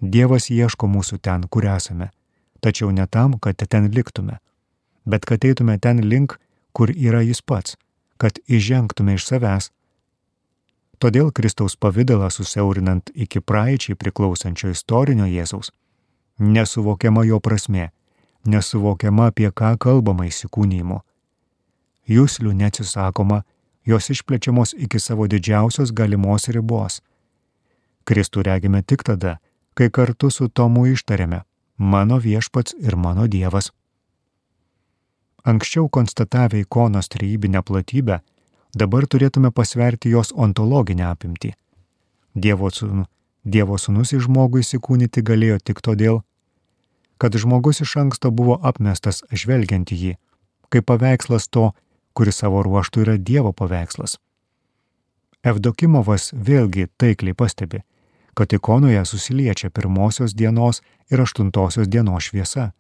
Dievas 0.02 0.50
ieško 0.50 0.88
mūsų 0.90 1.20
ten, 1.22 1.46
kur 1.46 1.66
esame, 1.70 2.10
tačiau 2.60 2.90
ne 2.92 3.06
tam, 3.08 3.38
kad 3.38 3.62
ten 3.70 3.90
liktume, 3.94 4.40
bet 5.06 5.26
kad 5.30 5.46
eitume 5.46 5.78
ten 5.78 6.02
link, 6.02 6.40
kur 6.74 6.90
yra 6.90 7.22
Jis 7.22 7.42
pats, 7.42 7.78
kad 8.18 8.40
įžengtume 8.50 9.14
iš 9.14 9.28
savęs. 9.30 9.70
Todėl 11.02 11.32
Kristaus 11.34 11.78
pavydalą 11.78 12.30
susiaurinant 12.30 13.10
iki 13.14 13.42
praeičiai 13.42 13.98
priklausančio 13.98 14.70
istorinio 14.74 15.26
Jėzaus, 15.30 15.72
nesuvokiama 16.38 17.26
jo 17.26 17.40
prasme, 17.40 17.92
nesuvokiama 18.46 19.30
apie 19.30 19.50
ką 19.50 19.76
kalbama 19.78 20.26
įsikūnymu. 20.30 21.02
Jūslių 22.10 22.54
neatsisakoma, 22.58 23.44
jos 23.86 24.10
išplečiamos 24.10 24.74
iki 24.78 25.00
savo 25.00 25.28
didžiausios 25.30 25.94
galimos 25.94 26.50
ribos. 26.50 27.02
Kristų 28.06 28.46
regime 28.46 28.82
tik 28.82 29.06
tada, 29.06 29.38
kai 29.74 29.90
kartu 29.90 30.30
su 30.30 30.48
Tomu 30.48 30.86
ištarėme- 30.88 31.44
mano 31.94 32.18
viešpats 32.20 32.76
ir 32.80 32.96
mano 32.96 33.28
Dievas. 33.28 33.72
Anksčiau 35.44 35.90
konstatavę 35.90 36.60
ikonos 36.60 37.08
trejybinę 37.10 37.62
platybę, 37.64 38.20
dabar 38.76 39.08
turėtume 39.08 39.52
pasverti 39.52 40.10
jos 40.10 40.32
ontologinę 40.36 41.04
apimtį. 41.04 41.54
Dievo, 42.36 42.70
sūnų, 42.70 43.06
Dievo 43.44 43.78
sūnus 43.78 44.14
į 44.14 44.20
žmogų 44.28 44.62
įsikūnyti 44.62 45.24
galėjo 45.24 45.58
tik 45.60 45.82
todėl, 45.82 46.22
kad 47.18 47.34
žmogus 47.34 47.82
iš 47.82 47.98
anksto 47.98 48.32
buvo 48.32 48.60
apmestas 48.62 49.24
žvelgiant 49.32 49.92
į 49.92 49.98
jį, 50.04 50.14
kaip 50.70 50.86
paveikslas 50.86 51.50
to, 51.50 51.72
kuris 52.14 52.42
savo 52.42 52.64
ruoštų 52.64 53.04
yra 53.06 53.18
Dievo 53.18 53.52
paveikslas. 53.54 54.18
Evdokimovas 55.44 56.32
vėlgi 56.34 56.88
taikliai 57.02 57.34
pastebi, 57.34 57.82
kad 58.34 58.54
ikonoje 58.54 59.06
susiliečia 59.06 59.70
pirmosios 59.70 60.36
dienos 60.36 60.82
ir 61.10 61.22
aštuntosios 61.22 61.88
dienos 61.88 62.24
šviesa. 62.24 62.72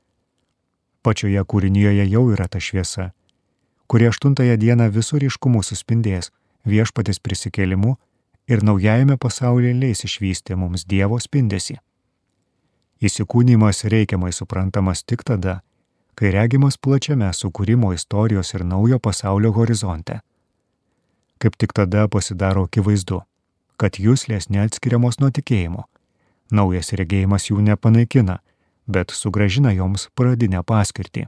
Pačioje 1.01 1.43
kūrinyje 1.43 2.05
jau 2.09 2.27
yra 2.33 2.47
ta 2.47 2.59
šviesa, 2.59 3.11
kuri 3.87 4.07
aštuntąją 4.07 4.57
dieną 4.57 4.89
visur 4.93 5.23
iškumu 5.23 5.63
suspindės 5.63 6.31
viešpatės 6.65 7.19
prisikėlimu 7.19 7.95
ir 8.47 8.63
naujajame 8.63 9.17
pasaulyje 9.17 9.73
leis 9.73 10.05
išvysti 10.05 10.55
mums 10.55 10.85
Dievo 10.85 11.19
spindesi. 11.19 11.77
Įsikūnymas 13.01 13.83
reikiamai 13.89 14.31
suprantamas 14.31 15.01
tik 15.03 15.23
tada, 15.25 15.61
kai 16.15 16.31
regimas 16.35 16.77
plačiame 16.77 17.31
sukūrimo 17.33 17.93
istorijos 17.97 18.53
ir 18.53 18.63
naujo 18.65 18.99
pasaulio 18.99 19.51
horizonte. 19.57 20.19
Kaip 21.41 21.57
tik 21.57 21.73
tada 21.73 22.05
pasidaro 22.07 22.67
akivaizdu, 22.69 23.23
kad 23.81 23.97
jūslės 23.97 24.51
neatskiriamos 24.53 25.17
nuo 25.21 25.31
tikėjimo. 25.33 25.87
Naujas 26.53 26.93
regėjimas 26.99 27.47
jų 27.49 27.63
nepanaikina, 27.65 28.39
bet 28.85 29.13
sugražina 29.15 29.71
joms 29.73 30.09
pradinę 30.13 30.61
paskirtį. 30.67 31.25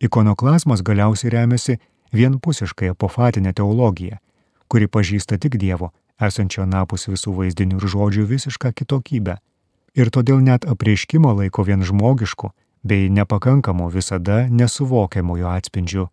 Ikonoklazmas 0.00 0.84
galiausiai 0.86 1.32
remiasi 1.34 1.78
vienpusiškai 2.14 2.92
apofatinė 2.94 3.52
teologija, 3.56 4.20
kuri 4.68 4.86
pažįsta 4.86 5.38
tik 5.42 5.58
Dievo, 5.60 5.90
esančio 6.20 6.66
napus 6.68 7.08
visų 7.10 7.34
vaizdinių 7.40 7.80
ir 7.80 7.88
žodžių 7.94 8.26
visišką 8.30 8.72
kitokybę. 8.78 9.40
Ir 9.98 10.10
todėl 10.14 10.38
net 10.44 10.64
apreiškimo 10.70 11.32
laiko 11.40 11.64
vien 11.66 11.82
žmogišku 11.82 12.52
bei 12.86 13.10
nepakankamo 13.10 13.88
visada 13.90 14.46
nesuvokiamojo 14.48 15.50
atspindžiu. 15.50 16.06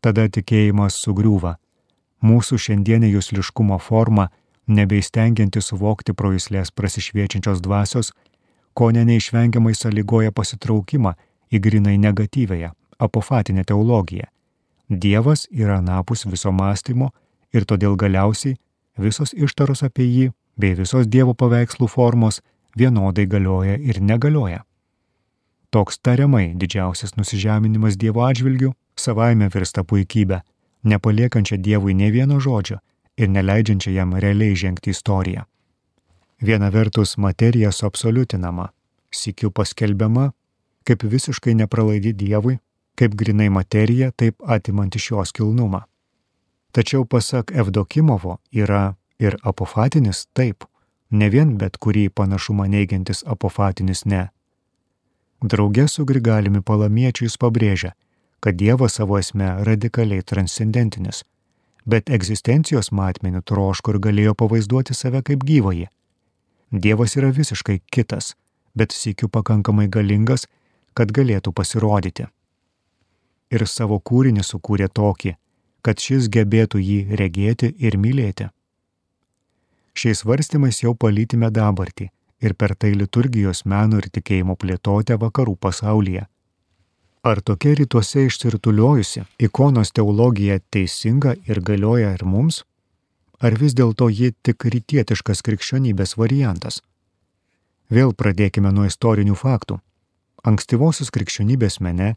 Tada 0.00 0.26
tikėjimas 0.28 0.96
sugriūva. 0.98 1.56
Mūsų 2.24 2.58
šiandienė 2.60 3.12
jūsliškumo 3.14 3.78
forma, 3.80 4.28
nebeistengianti 4.70 5.60
suvokti 5.62 6.14
pro 6.14 6.32
jūslės 6.34 6.72
prasišviečiančios 6.76 7.62
dvasios, 7.64 8.12
ko 8.74 8.90
ne 8.94 9.04
neišvengiamai 9.08 9.74
sąlygoja 9.74 10.32
pasitraukimą 10.32 11.14
į 11.50 11.60
grinai 11.64 11.96
negatyvėją, 11.98 12.70
apofatinę 12.98 13.64
teologiją. 13.64 14.28
Dievas 14.90 15.46
yra 15.50 15.80
napus 15.80 16.26
viso 16.26 16.52
mąstymo 16.52 17.10
ir 17.54 17.66
todėl 17.66 17.96
galiausiai 17.96 18.56
visos 18.98 19.34
ištaros 19.34 19.82
apie 19.86 20.06
jį 20.06 20.26
bei 20.58 20.74
visos 20.78 21.06
Dievo 21.06 21.34
paveikslų 21.34 21.88
formos 21.88 22.40
vienodai 22.76 23.26
galioja 23.26 23.78
ir 23.78 24.00
negalioja. 24.00 24.64
Toks 25.70 25.98
tariamai 26.02 26.52
didžiausias 26.58 27.14
nusižeminimas 27.16 27.96
Dievo 27.96 28.24
atžvilgių 28.26 28.72
savaime 28.98 29.48
virsta 29.54 29.84
puikybė, 29.86 30.40
nepaliekančia 30.82 31.56
Dievui 31.56 31.94
ne 31.94 32.10
vieno 32.10 32.40
žodžio 32.42 32.80
ir 33.20 33.28
neleidžiančia 33.28 33.92
jam 33.94 34.14
realiai 34.24 34.56
žengti 34.56 34.90
istoriją. 34.94 35.44
Viena 36.40 36.70
vertus 36.72 37.16
materija 37.16 37.72
suabsoliutinama, 37.72 38.70
sikiu 39.12 39.50
paskelbiama, 39.50 40.30
kaip 40.88 41.04
visiškai 41.04 41.54
nepralaidi 41.54 42.14
Dievui, 42.16 42.56
kaip 42.96 43.14
grinai 43.14 43.50
materija, 43.52 44.10
taip 44.16 44.40
atimanti 44.46 44.98
šios 44.98 45.32
kilnumą. 45.36 45.84
Tačiau 46.72 47.04
pasak 47.04 47.52
Evdokimovo 47.52 48.38
yra 48.52 48.94
ir 49.18 49.36
apofatinis 49.42 50.26
taip, 50.34 50.64
ne 51.10 51.28
vien 51.28 51.56
bet 51.58 51.76
kurį 51.76 52.08
panašumą 52.14 52.68
neigiantis 52.70 53.24
apofatinis 53.26 54.06
ne, 54.06 54.28
Drauge 55.42 55.88
su 55.88 56.04
Grigaliumi 56.04 56.60
Palamiečiu 56.60 57.24
jis 57.24 57.38
pabrėžia, 57.40 57.94
kad 58.44 58.58
Dievas 58.60 58.98
savo 58.98 59.16
esme 59.16 59.46
radikaliai 59.64 60.20
transcendentinis, 60.20 61.22
bet 61.86 62.10
egzistencijos 62.10 62.90
matmenių 62.92 63.42
troško 63.46 63.94
ir 63.94 64.00
galėjo 64.06 64.34
pavaizduoti 64.42 64.94
save 64.94 65.22
kaip 65.26 65.44
gyvąjį. 65.46 65.88
Dievas 66.70 67.16
yra 67.18 67.32
visiškai 67.34 67.80
kitas, 67.90 68.34
bet 68.74 68.94
sėkiu 68.94 69.28
pakankamai 69.28 69.88
galingas, 69.88 70.46
kad 70.94 71.10
galėtų 71.12 71.52
pasirodyti. 71.52 72.28
Ir 73.50 73.66
savo 73.66 73.98
kūrinį 73.98 74.44
sukūrė 74.46 74.86
tokį, 74.94 75.34
kad 75.82 75.98
šis 75.98 76.28
gebėtų 76.30 76.78
jį 76.78 77.00
regėti 77.18 77.72
ir 77.78 77.96
mylėti. 77.98 78.50
Šiais 79.98 80.22
varstymais 80.24 80.78
jau 80.84 80.94
palytime 80.94 81.50
dabartį 81.50 82.10
ir 82.40 82.54
per 82.54 82.76
tai 82.78 82.92
liturgijos 82.94 83.64
meno 83.66 83.98
ir 84.00 84.06
tikėjimo 84.08 84.54
plėtotę 84.56 85.18
vakarų 85.20 85.56
pasaulyje. 85.60 86.26
Ar 87.22 87.40
tokia 87.44 87.74
rytuose 87.76 88.22
išsirtuliojusi 88.24 89.26
ikonos 89.44 89.90
teologija 89.92 90.54
teisinga 90.72 91.34
ir 91.44 91.58
galioja 91.60 92.14
ir 92.16 92.24
mums? 92.24 92.62
Ar 93.44 93.56
vis 93.60 93.74
dėlto 93.76 94.08
ji 94.08 94.30
tik 94.40 94.64
rytietiškas 94.64 95.42
krikščionybės 95.44 96.16
variantas? 96.16 96.80
Vėl 97.92 98.14
pradėkime 98.16 98.72
nuo 98.72 98.86
istorinių 98.88 99.36
faktų. 99.36 99.76
Ankstyvosios 100.48 101.12
krikščionybės 101.12 101.80
mene 101.84 102.14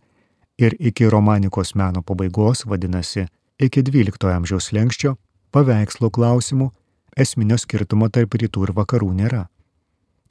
ir 0.58 0.78
iki 0.80 1.10
romanikos 1.12 1.76
meno 1.76 2.00
pabaigos, 2.02 2.64
vadinasi, 2.64 3.28
iki 3.60 3.84
XII 3.84 4.32
amžiaus 4.38 4.72
lenkščio, 4.72 5.18
paveikslo 5.52 6.14
klausimų 6.16 6.70
esminio 7.18 7.60
skirtumo 7.60 8.08
tarp 8.08 8.40
rytų 8.40 8.70
ir 8.70 8.76
vakarų 8.80 9.12
nėra. 9.20 9.44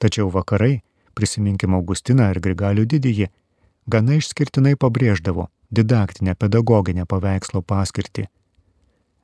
Tačiau 0.01 0.33
vakarai, 0.33 0.81
prisiminkime 1.13 1.77
Augustiną 1.77 2.31
ir 2.33 2.41
Grigalių 2.41 2.89
didįjį, 2.89 3.29
gana 3.87 4.19
išskirtinai 4.19 4.75
pabrėždavo 4.79 5.49
didaktinę 5.73 6.35
pedagoginę 6.35 7.05
paveikslo 7.09 7.61
paskirtį. 7.61 8.27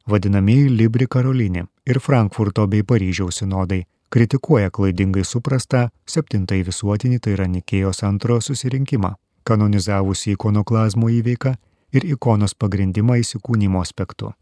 Vadinamieji 0.09 0.69
Libri 0.73 1.05
Karolinė 1.07 1.65
ir 1.85 1.99
Frankfurto 2.01 2.65
bei 2.67 2.83
Paryžiaus 2.83 3.41
sinodai 3.41 3.83
kritikuoja 4.09 4.71
klaidingai 4.73 5.23
suprastą 5.23 5.89
septintąjį 6.09 6.65
visuotinį, 6.71 7.19
tai 7.19 7.35
yra 7.37 7.45
Nikėjos 7.47 8.01
antrojo 8.07 8.41
susirinkimą, 8.49 9.13
kanonizavusi 9.43 10.33
ikonoklazmo 10.33 11.11
įveiką 11.13 11.53
ir 11.93 12.09
ikonos 12.15 12.55
pagrindimą 12.55 13.19
įsikūnymo 13.21 13.81
aspektu. 13.85 14.33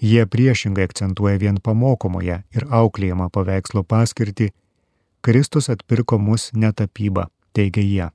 Jie 0.00 0.26
priešingai 0.26 0.84
akcentuoja 0.86 1.40
vien 1.40 1.56
pamokomoje 1.64 2.42
ir 2.54 2.68
auklėjimą 2.82 3.32
paveikslo 3.34 3.82
paskirtį 3.82 4.52
Kristus 5.24 5.72
atpirko 5.72 6.18
mus 6.18 6.50
ne 6.54 6.70
tapyba, 6.72 7.26
teigia 7.52 7.82
jie. 7.82 8.06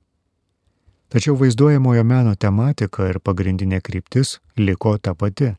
Tačiau 1.14 1.36
vaizduojamojo 1.38 2.02
meno 2.02 2.32
tematika 2.34 3.04
ir 3.06 3.20
pagrindinė 3.22 3.78
kryptis 3.86 4.40
liko 4.58 4.96
ta 4.98 5.12
pati, 5.14 5.52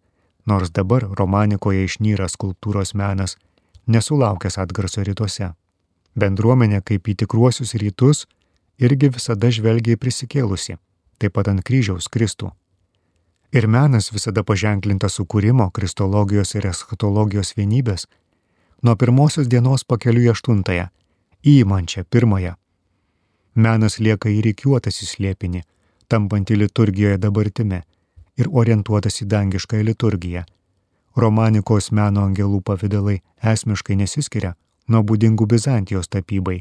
nors 0.52 0.74
dabar 0.76 1.06
romanikoje 1.20 1.86
išnyra 1.88 2.28
skulptūros 2.28 2.91
menas, 3.00 3.38
nesulaukęs 3.88 4.60
atgarso 4.60 5.06
rytuose. 5.08 5.54
Bendruomenė 6.20 6.82
kaip 6.84 7.08
į 7.08 7.15
tikruosius 7.22 7.72
rytus 7.80 8.26
irgi 8.84 9.08
visada 9.15 9.48
žvelgia 9.48 9.96
į 9.96 10.02
prisikėlusi, 10.04 10.76
taip 11.24 11.38
pat 11.39 11.48
ant 11.54 11.63
kryžiaus 11.63 12.12
Kristų. 12.12 12.52
Ir 13.56 13.70
menas 13.72 14.12
visada 14.12 14.44
paženklintas 14.44 15.15
sukūrimo, 15.22 15.70
kristologijos 15.72 16.52
ir 16.60 16.68
eschatologijos 16.74 17.56
vienybės, 17.56 18.10
nuo 18.84 19.00
pirmosios 19.00 19.48
dienos 19.48 19.88
pakeliu 19.88 20.28
į 20.28 20.36
aštuntąją 20.36 20.91
įmančią 21.56 22.04
pirmąją. 22.12 22.58
Menas 23.56 24.00
lieka 24.00 24.30
įrikiuotas 24.30 25.00
į 25.04 25.08
slėpinį, 25.12 25.62
tampantį 26.12 26.58
liturgijoje 26.60 27.18
dabartime 27.24 27.84
ir 28.36 28.50
orientuotas 28.52 29.22
į 29.24 29.30
dangiškąją 29.32 29.88
liturgiją. 29.89 30.44
Romanikos 31.15 31.91
meno 31.96 32.26
angelų 32.28 32.60
pavydalai 32.68 33.22
esmiškai 33.54 33.96
nesiskiria 34.02 34.56
nuo 34.91 35.02
būdingų 35.08 35.48
Bizantijos 35.48 36.12
tapybai 36.12 36.58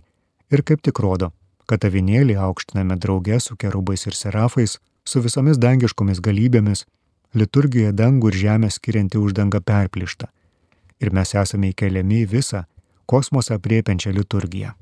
ir 0.54 0.62
kaip 0.62 0.84
tik 0.86 1.00
rodo, 1.02 1.32
kad 1.66 1.84
avinėlį 1.84 2.38
aukštiname 2.46 2.96
drauge 3.02 3.40
su 3.40 3.56
kerubais 3.56 4.06
ir 4.06 4.14
serafais, 4.14 4.78
su 5.04 5.20
visomis 5.24 5.58
dangiškomis 5.58 6.22
galybėmis, 6.22 6.84
liturgijoje 7.34 7.92
dangų 7.92 8.30
ir 8.30 8.40
žemę 8.44 8.70
skirianti 8.70 9.18
uždanga 9.18 9.60
perplišta 9.60 10.30
ir 11.02 11.12
mes 11.12 11.34
esame 11.34 11.74
įkeliami 11.74 12.22
į 12.22 12.30
visą 12.36 12.64
kosmosą 13.10 13.58
priepiančią 13.58 14.14
liturgiją. 14.14 14.72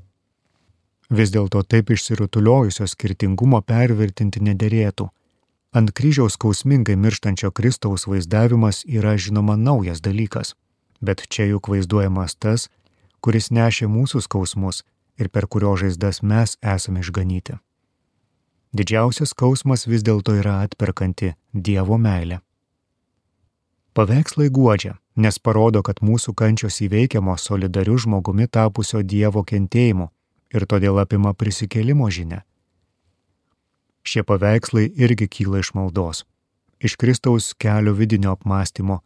Vis 1.10 1.32
dėlto 1.32 1.62
taip 1.62 1.90
išsirutuliojusio 1.90 2.86
skirtingumo 2.86 3.60
pervertinti 3.60 4.40
nederėtų. 4.40 5.08
Ant 5.72 5.90
kryžiaus 5.96 6.36
skausmingai 6.36 6.96
mirštančio 6.96 7.50
Kristaus 7.50 8.06
vaizdavimas 8.06 8.84
yra 8.84 9.16
žinoma 9.16 9.56
naujas 9.56 10.02
dalykas, 10.04 10.54
bet 11.00 11.24
čia 11.28 11.48
juk 11.48 11.68
vaizduojamas 11.72 12.36
tas, 12.36 12.68
kuris 13.20 13.50
nešė 13.50 13.88
mūsų 13.88 14.22
skausmus 14.28 14.82
ir 15.18 15.28
per 15.28 15.46
kurio 15.46 15.74
žaizdas 15.76 16.22
mes 16.22 16.56
esame 16.60 17.00
išganyti. 17.00 17.58
Didžiausias 18.72 19.32
skausmas 19.32 19.86
vis 19.86 20.04
dėlto 20.04 20.36
yra 20.38 20.62
atperkanti 20.64 21.34
Dievo 21.52 21.98
meilė. 22.00 22.40
Paveikslai 23.92 24.48
guodžia, 24.48 24.94
nes 25.16 25.36
parodo, 25.38 25.82
kad 25.84 26.00
mūsų 26.00 26.32
kančios 26.32 26.80
įveikiamos 26.80 27.44
solidariu 27.44 27.98
žmogumi 28.00 28.48
tapusio 28.48 29.02
Dievo 29.04 29.44
kentėjimu 29.44 30.08
ir 30.54 30.66
todėl 30.68 31.00
apima 31.02 31.32
prisikėlimo 31.34 32.08
žinia. 32.10 32.42
Šie 34.02 34.24
paveikslai 34.26 34.88
irgi 34.98 35.28
kyla 35.28 35.62
iš 35.62 35.72
maldos, 35.78 36.24
iš 36.82 36.96
Kristaus 36.98 37.52
kelio 37.54 37.94
vidinio 37.94 38.32
apmąstymo, 38.34 39.00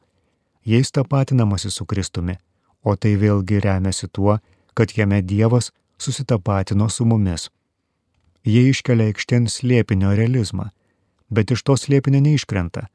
jais 0.64 0.90
tapatinamasi 0.90 1.70
su 1.70 1.86
Kristumi, 1.86 2.38
o 2.82 2.96
tai 2.96 3.16
vėlgi 3.20 3.60
remiasi 3.60 4.08
tuo, 4.08 4.38
kad 4.74 4.96
jame 4.96 5.20
Dievas 5.22 5.70
susitapatino 5.98 6.88
su 6.88 7.04
mumis. 7.04 7.50
Jie 8.46 8.68
iškelia 8.70 9.10
aikštėn 9.10 9.48
slėpinio 9.50 10.14
realizmą, 10.16 10.70
bet 11.30 11.50
iš 11.50 11.64
to 11.66 11.76
slėpinio 11.76 12.22
neiškrenta 12.22 12.86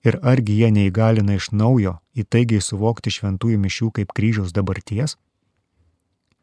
Ir 0.00 0.16
argi 0.24 0.54
jie 0.62 0.70
neįgalina 0.72 1.36
iš 1.36 1.50
naujo 1.52 1.98
įtaigiai 2.16 2.64
suvokti 2.64 3.12
šventųjų 3.12 3.58
mišių 3.60 3.90
kaip 3.98 4.14
kryžiaus 4.16 4.54
dabarties? 4.56 5.16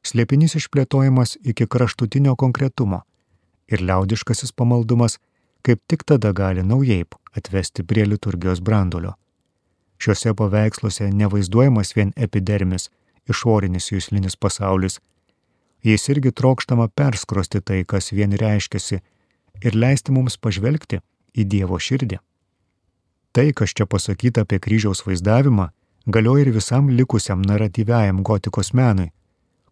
Slėpinys 0.08 0.56
išplėtojamas 0.56 1.36
iki 1.44 1.66
kraštutinio 1.68 2.36
konkretumo 2.40 3.02
ir 3.68 3.82
liaudiškasis 3.84 4.54
pamaldumas 4.56 5.18
kaip 5.68 5.82
tik 5.92 6.06
tada 6.08 6.32
gali 6.32 6.64
naujai 6.64 7.04
atvesti 7.36 7.84
prie 7.84 8.06
liturgijos 8.06 8.62
brandulio. 8.62 9.16
Šiuose 9.98 10.34
paveiksluose 10.40 11.10
nevaizduojamas 11.22 11.92
vien 11.98 12.14
epidermis, 12.28 12.90
išorinis 13.30 13.92
jūslinis 13.92 14.38
pasaulis. 14.40 15.00
Jais 15.84 16.08
irgi 16.14 16.32
trokštama 16.32 16.88
perskrosti 16.88 17.62
tai, 17.62 17.84
kas 17.84 18.12
vien 18.14 18.34
reiškiasi, 18.44 19.02
ir 19.66 19.76
leisti 19.76 20.14
mums 20.16 20.38
pažvelgti 20.38 21.02
į 21.36 21.46
Dievo 21.52 21.80
širdį. 21.88 22.22
Tai, 23.36 23.48
kas 23.54 23.76
čia 23.78 23.86
pasakyta 23.86 24.46
apie 24.46 24.62
kryžiaus 24.64 25.04
vaizdavimą, 25.06 25.68
galioja 26.08 26.48
ir 26.48 26.54
visam 26.56 26.90
likusiam 26.90 27.44
naratyviajam 27.46 28.24
gotikos 28.24 28.74
menui. 28.74 29.12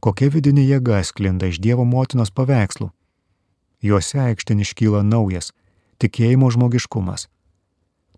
Kokia 0.05 0.27
vidinė 0.29 0.61
jėga 0.67 0.99
sklinda 1.01 1.47
iš 1.49 1.57
Dievo 1.57 1.81
motinos 1.89 2.29
paveikslų. 2.29 2.91
Juose 3.81 4.19
aikštin 4.21 4.61
iškyla 4.61 5.01
naujas- 5.01 5.49
tikėjimo 5.99 6.51
žmogiškumas. 6.53 7.25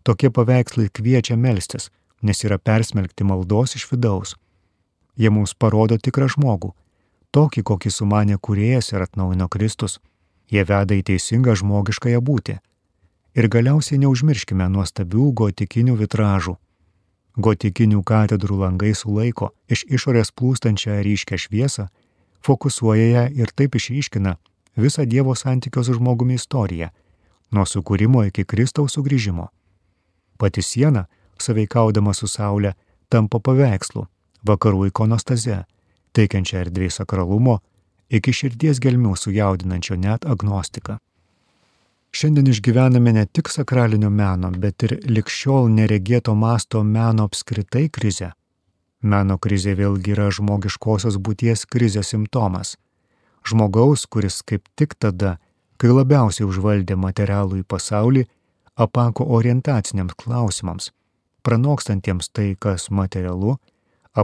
Tokie 0.04 0.30
paveikslai 0.30 0.90
kviečia 0.92 1.38
melstis, 1.40 1.90
nes 2.22 2.44
yra 2.44 2.58
persmelkti 2.58 3.24
maldos 3.24 3.76
iš 3.80 3.88
vidaus. 3.92 4.36
Jie 5.16 5.30
mums 5.30 5.54
parodo 5.54 5.96
tikrą 5.98 6.28
žmogų, 6.36 6.74
tokį, 7.32 7.64
kokį 7.64 7.90
sumanė 7.98 8.38
kuriejas 8.38 8.92
ir 8.92 9.02
atnaujino 9.08 9.48
Kristus. 9.48 10.00
Jie 10.52 10.64
veda 10.64 10.94
į 10.94 11.04
teisingą 11.04 11.56
žmogiškąją 11.56 12.20
būtį 12.20 12.60
Ir 13.38 13.46
galiausiai 13.54 14.00
neužmirškime 14.02 14.66
nuostabių 14.74 15.28
gotikinių 15.38 15.94
vitražų. 16.00 16.56
Gotikinių 17.38 18.02
katedrų 18.02 18.56
langai 18.64 18.96
sulaiko 18.98 19.52
iš 19.70 19.84
išorės 19.94 20.32
plūstančią 20.34 20.96
ryškę 21.06 21.38
šviesą, 21.38 21.86
fokusuoja 22.42 23.08
ją 23.12 23.26
ir 23.38 23.54
taip 23.54 23.78
išryškina 23.78 24.34
visą 24.78 25.06
Dievo 25.06 25.36
santykio 25.36 25.84
su 25.84 25.94
žmogumi 25.94 26.34
istoriją, 26.38 26.90
nuo 27.52 27.66
sukūrimo 27.66 28.26
iki 28.28 28.46
Kristaus 28.46 28.98
sugrįžimo. 28.98 29.48
Pati 30.38 30.62
siena, 30.62 31.06
saveikaudama 31.38 32.14
su 32.14 32.28
Saulė, 32.28 32.74
tampa 33.10 33.40
paveikslu, 33.40 34.08
vakarų 34.46 34.88
ikonostaze, 34.90 35.64
teikiančia 36.14 36.64
erdvėj 36.66 36.96
sakralumo, 37.00 37.60
iki 38.10 38.34
širdies 38.34 38.82
gelmių 38.82 39.14
sujaudinančio 39.18 39.98
net 39.98 40.26
agnostiką. 40.26 40.98
Šiandien 42.18 42.48
išgyvename 42.50 43.12
ne 43.14 43.26
tik 43.26 43.50
sakralinio 43.54 44.10
meno, 44.10 44.50
bet 44.62 44.84
ir 44.88 44.94
likščiol 45.06 45.68
neregėto 45.70 46.34
masto 46.34 46.82
meno 46.84 47.28
apskritai 47.30 47.84
krizę. 47.94 48.32
Meno 49.14 49.38
krizė 49.38 49.76
vėlgi 49.78 50.16
yra 50.16 50.26
žmogiškosios 50.40 51.20
būties 51.28 51.68
krizės 51.76 52.16
simptomas. 52.16 52.74
Žmogaus, 53.46 54.08
kuris 54.10 54.40
kaip 54.50 54.66
tik 54.74 54.98
tada, 54.98 55.36
kai 55.78 55.94
labiausiai 55.94 56.50
užvaldė 56.50 56.98
materialų 57.06 57.62
į 57.62 57.70
pasaulį, 57.76 58.26
apako 58.88 59.30
orientaciniams 59.38 60.18
klausimams, 60.18 60.92
pranokstantiems 61.46 62.34
tai, 62.34 62.50
kas 62.60 62.90
materialu, 62.90 63.60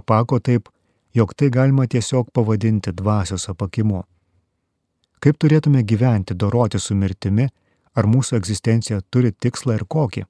apako 0.02 0.42
taip, 0.42 0.70
jog 1.14 1.38
tai 1.38 1.54
galima 1.54 1.86
tiesiog 1.86 2.34
pavadinti 2.34 2.90
dvasios 2.90 3.52
apakimu. 3.54 4.02
Kaip 5.22 5.38
turėtume 5.38 5.86
gyventi, 5.86 6.34
doroti 6.34 6.82
su 6.82 6.98
mirtimi, 6.98 7.54
ar 7.96 8.08
mūsų 8.10 8.38
egzistencija 8.40 9.02
turi 9.10 9.32
tikslą 9.32 9.78
ir 9.80 9.86
kokį. 9.86 10.26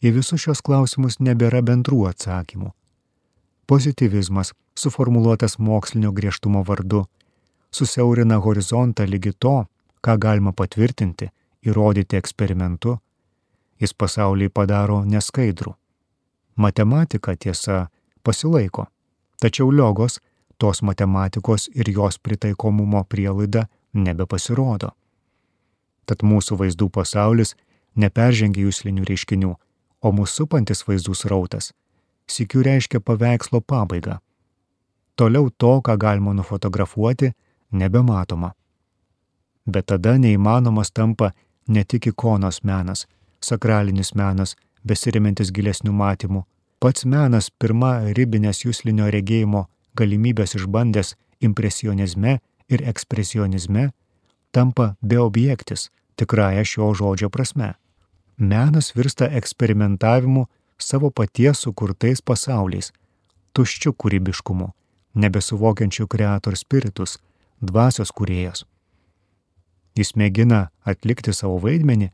Į 0.00 0.12
visus 0.16 0.40
šios 0.40 0.62
klausimus 0.64 1.18
nebėra 1.20 1.60
bendrų 1.62 2.06
atsakymų. 2.08 2.70
Pozitivizmas, 3.66 4.54
suformuoluotas 4.74 5.58
mokslinio 5.58 6.12
griežtumo 6.12 6.64
vardu, 6.66 7.04
susiaurina 7.70 8.40
horizontą 8.40 9.04
lygi 9.06 9.32
to, 9.38 9.66
ką 10.02 10.16
galima 10.18 10.52
patvirtinti, 10.56 11.28
įrodyti 11.62 12.16
eksperimentu, 12.16 12.96
jis 13.80 13.92
pasaulį 13.94 14.48
padaro 14.48 15.02
neskaidrų. 15.04 15.74
Matematika 16.56 17.36
tiesa 17.36 17.86
pasilaiko, 18.24 18.86
tačiau 19.40 19.70
liogos, 19.72 20.18
tos 20.58 20.82
matematikos 20.82 21.68
ir 21.74 21.88
jos 21.90 22.18
pritaikomumo 22.18 23.04
prielaida 23.04 23.66
nebepasirodo. 23.94 24.90
Tad 26.10 26.24
mūsų 26.26 26.58
vaizdų 26.58 26.88
pasaulis 26.90 27.54
neperžengia 27.94 28.64
jūslinių 28.66 29.06
reiškinių, 29.06 29.52
o 30.02 30.08
mūsų 30.16 30.42
supantis 30.42 30.82
vaizdų 30.88 31.14
srautas 31.14 31.70
sikių 32.30 32.62
reiškia 32.66 33.00
paveikslo 33.00 33.60
pabaigą. 33.60 34.18
Toliau 35.18 35.50
to, 35.50 35.72
ką 35.84 35.96
galima 35.98 36.32
nufotografuoti, 36.34 37.32
nebematoma. 37.70 38.54
Bet 39.66 39.90
tada 39.92 40.16
neįmanomas 40.18 40.90
tampa 40.90 41.32
ne 41.68 41.84
tik 41.84 42.10
ikonos 42.12 42.62
menas, 42.64 43.06
sakralinis 43.44 44.14
menas, 44.14 44.56
besirimintis 44.84 45.52
gilesnių 45.52 45.92
matymų, 45.92 46.44
pats 46.80 47.04
menas 47.04 47.50
pirma 47.50 47.92
ribinės 48.16 48.64
jūslinio 48.64 49.10
regėjimo 49.12 49.66
galimybės 49.98 50.56
išbandęs 50.56 51.16
impresionizme 51.44 52.38
ir 52.72 52.84
ekspresionizme, 52.88 53.90
tampa 54.52 54.94
beobjektis, 55.02 55.90
tikrąją 56.20 56.64
šio 56.72 56.90
žodžio 57.00 57.30
prasme. 57.32 57.74
Menas 58.36 58.92
virsta 58.96 59.28
eksperimentavimu 59.40 60.46
savo 60.78 61.10
paties 61.10 61.64
sukurtais 61.64 62.22
pasauliais, 62.24 62.92
tuščiu 63.52 63.92
kūrybiškumu, 63.92 64.70
nebesuvokiančiu 65.14 66.06
kreator 66.08 66.56
spiritus, 66.56 67.18
dvasios 67.60 68.12
kūrėjos. 68.16 68.64
Jis 69.98 70.14
mėgina 70.16 70.68
atlikti 70.86 71.34
savo 71.36 71.58
vaidmenį, 71.64 72.10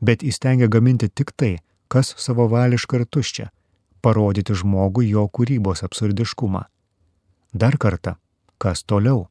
bet 0.00 0.22
įstengia 0.22 0.68
gaminti 0.70 1.08
tik 1.08 1.34
tai, 1.36 1.58
kas 1.88 2.14
savavališka 2.16 3.00
ir 3.00 3.06
tuščia, 3.06 3.48
parodyti 4.00 4.54
žmogui 4.54 5.10
jo 5.10 5.26
kūrybos 5.28 5.82
absurdiškumą. 5.84 6.62
Dar 7.52 7.76
kartą, 7.80 8.16
kas 8.58 8.84
toliau? 8.84 9.26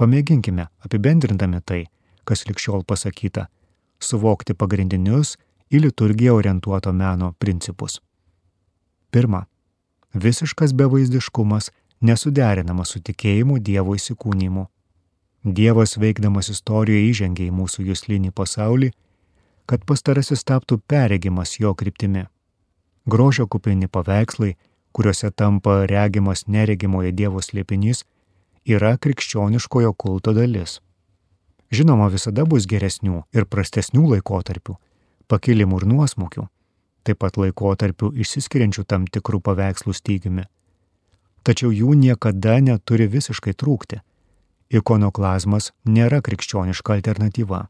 Pamėginkime, 0.00 0.68
apibendrindami 0.84 1.60
tai, 1.64 1.82
kas 2.30 2.46
likščiol 2.46 2.84
pasakyta, 2.86 3.48
suvokti 3.98 4.54
pagrindinius 4.54 5.34
į 5.74 5.82
liturgiją 5.86 6.36
orientuoto 6.38 6.92
meno 6.94 7.32
principus. 7.42 7.98
Pirma, 9.10 9.44
visiškas 10.14 10.74
bevaizdiškumas 10.78 11.70
nesuderinamas 12.00 12.94
su 12.94 13.02
tikėjimu 13.02 13.58
Dievo 13.58 13.96
įsikūnymu. 13.98 14.66
Dievas 15.44 15.96
veikdamas 15.98 16.50
istorijoje 16.52 17.08
įžengia 17.10 17.48
į 17.48 17.54
mūsų 17.56 17.86
jūslinį 17.88 18.30
pasaulį, 18.36 18.90
kad 19.66 19.86
pastarasis 19.88 20.44
taptų 20.44 20.78
peregimas 20.90 21.56
jo 21.58 21.72
kryptimi. 21.74 22.26
Grožio 23.10 23.46
kupini 23.46 23.88
paveikslai, 23.88 24.56
kuriuose 24.92 25.30
tampa 25.30 25.86
regimas 25.90 26.44
neregimoje 26.46 27.12
Dievo 27.16 27.42
slėpinys, 27.42 28.04
yra 28.66 28.96
krikščioniškojo 28.98 29.94
kulto 29.96 30.34
dalis. 30.36 30.80
Žinoma, 31.70 32.08
visada 32.10 32.44
bus 32.44 32.66
geresnių 32.66 33.24
ir 33.32 33.46
prastesnių 33.46 34.08
laikotarpių, 34.16 34.74
pakilimų 35.30 35.82
ir 35.82 35.86
nuosmukių, 35.86 36.46
taip 37.06 37.20
pat 37.22 37.36
laikotarpių 37.38 38.10
išsiskiriančių 38.24 38.84
tam 38.84 39.06
tikrų 39.06 39.40
paveikslų 39.40 39.94
stygiumi. 39.94 40.44
tačiau 41.42 41.72
jų 41.72 41.94
niekada 41.96 42.60
neturi 42.60 43.06
visiškai 43.08 43.54
trūkti. 43.54 44.00
Ikonoklazmas 44.70 45.72
nėra 45.84 46.20
krikščioniška 46.22 46.94
alternatyva. 46.98 47.68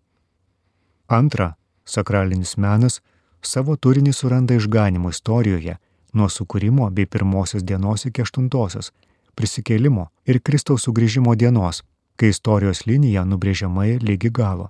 Antra, 1.08 1.54
sakralinis 1.84 2.56
menas 2.56 3.00
savo 3.42 3.76
turinį 3.76 4.12
suranda 4.12 4.54
išganimo 4.54 5.10
istorijoje 5.10 5.78
nuo 6.12 6.28
sukūrimo 6.28 6.90
bei 6.90 7.06
pirmosios 7.06 7.62
dienos 7.62 8.04
iki 8.06 8.22
aštuntosios, 8.22 8.92
prisikėlimo 9.34 10.10
ir 10.26 10.40
Kristaus 10.42 10.84
sugrįžimo 10.84 11.34
dienos, 11.36 11.82
kai 12.20 12.34
istorijos 12.34 12.84
linija 12.84 13.24
nubrėžiamai 13.24 13.94
lygi 14.04 14.28
galo. 14.36 14.68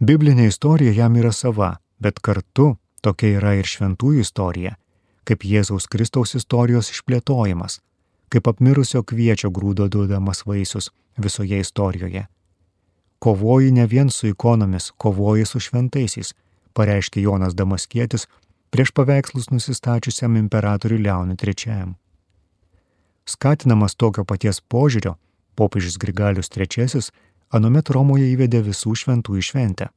Biblinė 0.00 0.46
istorija 0.48 0.94
jam 0.96 1.16
yra 1.20 1.32
sava, 1.32 1.74
bet 2.00 2.20
kartu 2.24 2.76
tokia 3.04 3.36
yra 3.40 3.52
ir 3.60 3.68
šventųjų 3.68 4.24
istorija, 4.24 4.76
kaip 5.28 5.44
Jėzaus 5.44 5.88
Kristaus 5.92 6.32
istorijos 6.38 6.88
išplėtojimas, 6.94 7.80
kaip 8.32 8.48
apmirusio 8.48 9.02
kviečio 9.04 9.50
grūdo 9.52 9.88
duodamas 9.92 10.44
vaisius 10.46 10.90
visoje 11.16 11.60
istorijoje. 11.60 12.24
Kovoji 13.18 13.72
ne 13.72 13.86
vien 13.86 14.10
su 14.10 14.28
ikonomis, 14.28 14.90
kovoji 14.96 15.46
su 15.48 15.60
šventaisiais, 15.60 16.32
pareiškė 16.76 17.22
Jonas 17.24 17.54
Damaskietis 17.56 18.26
prieš 18.70 18.92
paveikslus 18.92 19.50
nusistačiusiam 19.50 20.36
imperatoriui 20.36 21.02
Leonui 21.04 21.36
III. 21.40 21.94
Skatinamas 23.26 23.96
tokio 23.96 24.24
paties 24.24 24.60
požiūrio, 24.60 25.16
popiežius 25.56 25.98
Grigalius 25.98 26.50
III 26.52 27.02
anuomet 27.56 27.90
Romoje 27.94 28.28
įvedė 28.32 28.62
visų 28.66 28.94
šventųjų 29.02 29.42
šventę. 29.48 29.88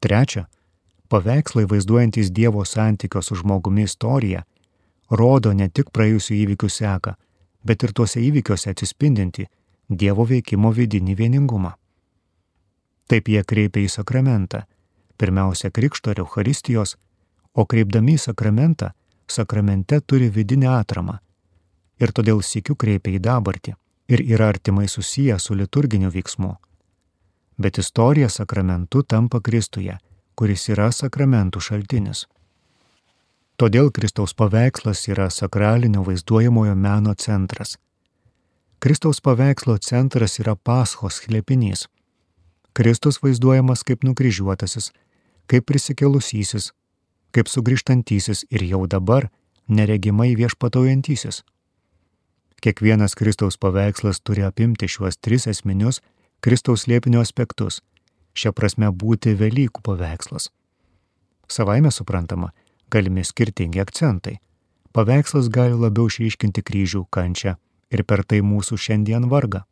Trečia, 0.00 0.46
paveikslai 1.12 1.66
vaizduojantis 1.68 2.30
Dievo 2.32 2.64
santykio 2.64 3.22
su 3.22 3.36
žmogumi 3.36 3.84
istoriją 3.88 4.42
rodo 5.10 5.52
ne 5.52 5.68
tik 5.68 5.90
praėjusių 5.90 6.36
įvykių 6.44 6.68
seką, 6.70 7.14
bet 7.66 7.82
ir 7.82 7.92
tuose 7.92 8.22
įvykiuose 8.22 8.70
atsispindinti 8.70 9.48
Dievo 9.90 10.24
veikimo 10.24 10.70
vidinį 10.72 11.16
vieningumą. 11.18 11.74
Taip 13.10 13.28
jie 13.28 13.42
kreipia 13.42 13.82
į 13.82 13.90
sakramentą, 13.90 14.62
pirmiausia 15.18 15.72
Krikšto 15.74 16.14
ir 16.14 16.22
Eucharistijos, 16.22 16.94
o 17.54 17.66
kreipdami 17.66 18.14
į 18.14 18.22
sakramentą, 18.28 18.92
sakramente 19.26 20.00
turi 20.00 20.30
vidinę 20.30 20.70
atramą 20.78 21.18
ir 22.00 22.14
todėl 22.16 22.40
sėkiu 22.46 22.78
kreipia 22.78 23.18
į 23.18 23.22
dabartį 23.26 23.74
ir 24.10 24.20
yra 24.34 24.48
artimai 24.52 24.88
susiję 24.88 25.38
su 25.38 25.54
liturginiu 25.54 26.10
veiksmu. 26.10 26.56
Bet 27.58 27.78
istorija 27.78 28.28
sakramentu 28.28 29.02
tampa 29.02 29.40
Kristuje, 29.40 29.98
kuris 30.34 30.68
yra 30.72 30.88
sakramentų 30.92 31.60
šaltinis. 31.60 32.24
Todėl 33.60 33.90
Kristaus 33.92 34.32
paveikslas 34.34 35.04
yra 35.12 35.28
sakralinio 35.30 36.02
vaizduojamojo 36.06 36.74
meno 36.74 37.14
centras. 37.14 37.76
Kristaus 38.80 39.20
paveikslo 39.20 39.76
centras 39.78 40.38
yra 40.40 40.54
paschos 40.56 41.20
slėpinys. 41.20 41.84
Kristus 42.72 43.20
vaizduojamas 43.22 43.84
kaip 43.84 44.06
nukryžiuotasis, 44.08 44.90
kaip 45.46 45.66
prisikelusysis, 45.68 46.70
kaip 47.36 47.52
sugrįžtantysis 47.52 48.46
ir 48.50 48.64
jau 48.64 48.86
dabar 48.86 49.28
neregimai 49.68 50.32
viešpataujantysis. 50.40 51.42
Kiekvienas 52.60 53.14
Kristaus 53.14 53.56
paveikslas 53.56 54.20
turi 54.20 54.42
apimti 54.44 54.88
šiuos 54.88 55.16
tris 55.16 55.46
esminius 55.48 56.02
Kristaus 56.44 56.82
slėpinio 56.84 57.22
aspektus, 57.24 57.80
šią 58.36 58.52
prasme 58.52 58.90
būti 59.02 59.32
Velykų 59.36 59.80
paveikslas. 59.86 60.50
Savaime 61.48 61.90
suprantama, 61.90 62.50
galimi 62.92 63.24
skirtingi 63.24 63.80
akcentai. 63.80 64.36
Paveikslas 64.92 65.48
gali 65.48 65.78
labiau 65.78 66.10
išryškinti 66.10 66.62
kryžių, 66.66 67.06
kančią 67.08 67.56
ir 67.90 68.04
per 68.04 68.24
tai 68.28 68.42
mūsų 68.44 68.76
šiandien 68.76 69.28
vargą. 69.32 69.64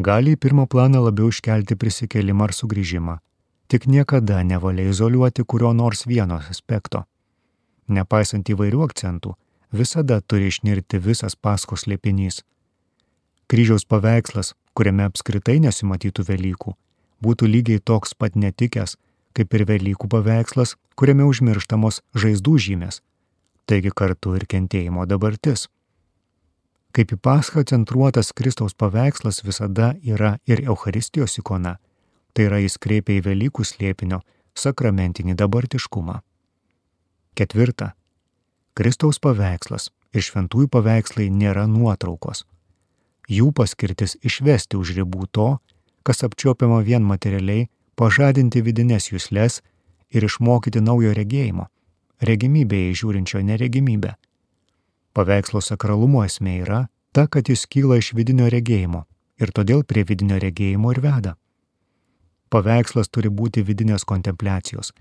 Gali 0.00 0.32
į 0.32 0.40
pirmą 0.40 0.64
planą 0.72 1.02
labiau 1.04 1.28
iškelti 1.28 1.76
prisikelimą 1.76 2.48
ar 2.48 2.56
sugrįžimą, 2.56 3.18
tik 3.68 3.84
niekada 3.84 4.40
nevalia 4.48 4.88
izoliuoti 4.88 5.44
kurio 5.44 5.74
nors 5.76 6.06
vieno 6.08 6.40
aspekto. 6.40 7.04
Nepaisant 7.88 8.48
įvairių 8.48 8.86
akcentų, 8.88 9.34
visada 9.72 10.20
turi 10.20 10.50
išnirti 10.52 10.98
visas 10.98 11.36
paskos 11.36 11.86
lėpinys. 11.88 12.42
Kryžiaus 13.48 13.84
paveikslas, 13.88 14.54
kuriame 14.76 15.08
apskritai 15.08 15.58
nesimatytų 15.64 16.24
Velykų, 16.28 16.74
būtų 17.24 17.48
lygiai 17.48 17.80
toks 17.80 18.14
pat 18.14 18.36
netikęs, 18.36 18.96
kaip 19.36 19.54
ir 19.54 19.66
Velykų 19.68 20.08
paveikslas, 20.12 20.76
kuriame 20.96 21.26
užmirštamos 21.28 22.02
žaizdų 22.14 22.56
žymės, 22.66 23.00
taigi 23.66 23.92
kartu 23.94 24.36
ir 24.38 24.46
kentėjimo 24.48 25.06
dabartis. 25.08 25.68
Kaip 26.92 27.14
į 27.14 27.16
paschą 27.24 27.64
centruotas 27.64 28.34
Kristaus 28.36 28.76
paveikslas 28.76 29.40
visada 29.46 29.94
yra 30.04 30.36
ir 30.44 30.60
Euharistijos 30.66 31.38
ikona, 31.40 31.78
tai 32.36 32.48
yra 32.50 32.60
jis 32.60 32.76
kreipia 32.76 33.16
į 33.16 33.24
Velykų 33.30 33.64
slėpinio 33.64 34.20
sakramentinį 34.54 35.36
dabartiškumą. 35.40 36.20
Ketvirta. 37.36 37.94
Kristaus 38.72 39.18
paveikslas 39.20 39.90
ir 40.16 40.24
šventųjų 40.24 40.70
paveikslai 40.72 41.28
nėra 41.28 41.66
nuotraukos. 41.68 42.46
Jų 43.28 43.50
paskirtis 43.56 44.16
išvesti 44.24 44.78
už 44.80 44.94
ribų 44.96 45.28
to, 45.30 45.48
kas 46.02 46.24
apčiopiama 46.26 46.80
vien 46.86 47.04
materialiai 47.04 47.68
pažadinti 48.00 48.62
vidinės 48.64 49.10
jūslės 49.12 49.60
ir 50.10 50.24
išmokyti 50.24 50.80
naujo 50.80 51.12
regėjimo, 51.16 51.68
regimybėje 52.24 52.96
žiūrinčio 53.02 53.44
neregimybę. 53.44 54.16
Paveikslo 55.12 55.60
sakralumo 55.60 56.24
esmė 56.24 56.58
yra 56.64 56.80
ta, 57.12 57.26
kad 57.28 57.48
jis 57.52 57.66
kyla 57.68 58.00
iš 58.00 58.14
vidinio 58.16 58.48
regėjimo 58.52 59.04
ir 59.42 59.52
todėl 59.52 59.84
prie 59.84 60.04
vidinio 60.08 60.40
regėjimo 60.40 60.92
ir 60.96 61.00
veda. 61.04 61.36
Paveikslas 62.52 63.08
turi 63.12 63.28
būti 63.28 63.64
vidinės 63.64 64.04
kontempliacijos, 64.08 64.92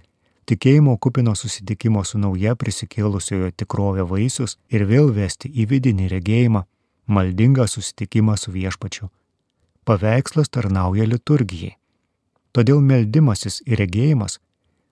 tikėjimo 0.50 0.98
kupino 0.98 1.34
susitikimo 1.36 2.04
su 2.04 2.20
nauja 2.20 2.56
prisikėlusiojo 2.56 3.52
tikrovė 3.58 4.06
vaisius 4.08 4.58
ir 4.70 4.86
vėl 4.90 5.12
vesti 5.16 5.52
į 5.52 5.68
vidinį 5.72 6.10
regėjimą, 6.16 6.64
maldingą 7.08 7.68
susitikimą 7.68 8.38
su 8.38 8.52
viešpačiu. 8.52 9.10
Paveikslas 9.86 10.50
tarnauja 10.50 11.08
liturgijai. 11.10 11.78
Todėl 12.52 12.82
meldimasis 12.84 13.62
ir 13.66 13.80
regėjimas, 13.80 14.40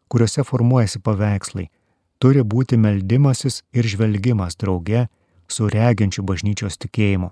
kuriuose 0.08 0.46
formuojasi 0.48 1.02
paveikslai, 1.04 1.68
turi 2.20 2.44
būti 2.44 2.78
meldimasis 2.78 3.62
ir 3.74 3.88
žvelgimas 3.88 4.56
drauge 4.60 5.08
su 5.48 5.68
reginčiu 5.68 6.24
bažnyčios 6.24 6.80
tikėjimu. 6.80 7.30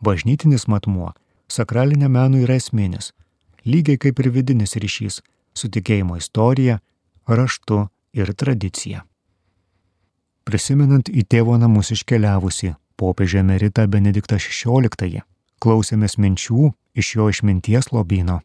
Bažnytinis 0.00 0.66
matmuo 0.68 1.12
sakralinė 1.48 2.08
menų 2.12 2.42
yra 2.44 2.58
esminis, 2.60 3.12
lygiai 3.64 4.00
kaip 4.02 4.20
ir 4.20 4.30
vidinis 4.34 4.76
ryšys 4.76 5.22
su 5.56 5.70
tikėjimo 5.72 6.18
istorija, 6.20 6.80
raštu 7.26 7.86
ir 8.16 8.32
tradicija. 8.34 9.04
Prisimenant 10.46 11.08
į 11.10 11.26
tėvo 11.26 11.56
namus 11.58 11.90
iškeliavusi 11.90 12.74
popiežę 12.96 13.42
Meritą 13.42 13.86
Benediktą 13.90 14.38
XVI, 14.38 15.22
klausėmės 15.60 16.16
minčių 16.22 16.70
iš 16.94 17.14
jo 17.16 17.28
išminties 17.32 17.90
lobino. 17.92 18.40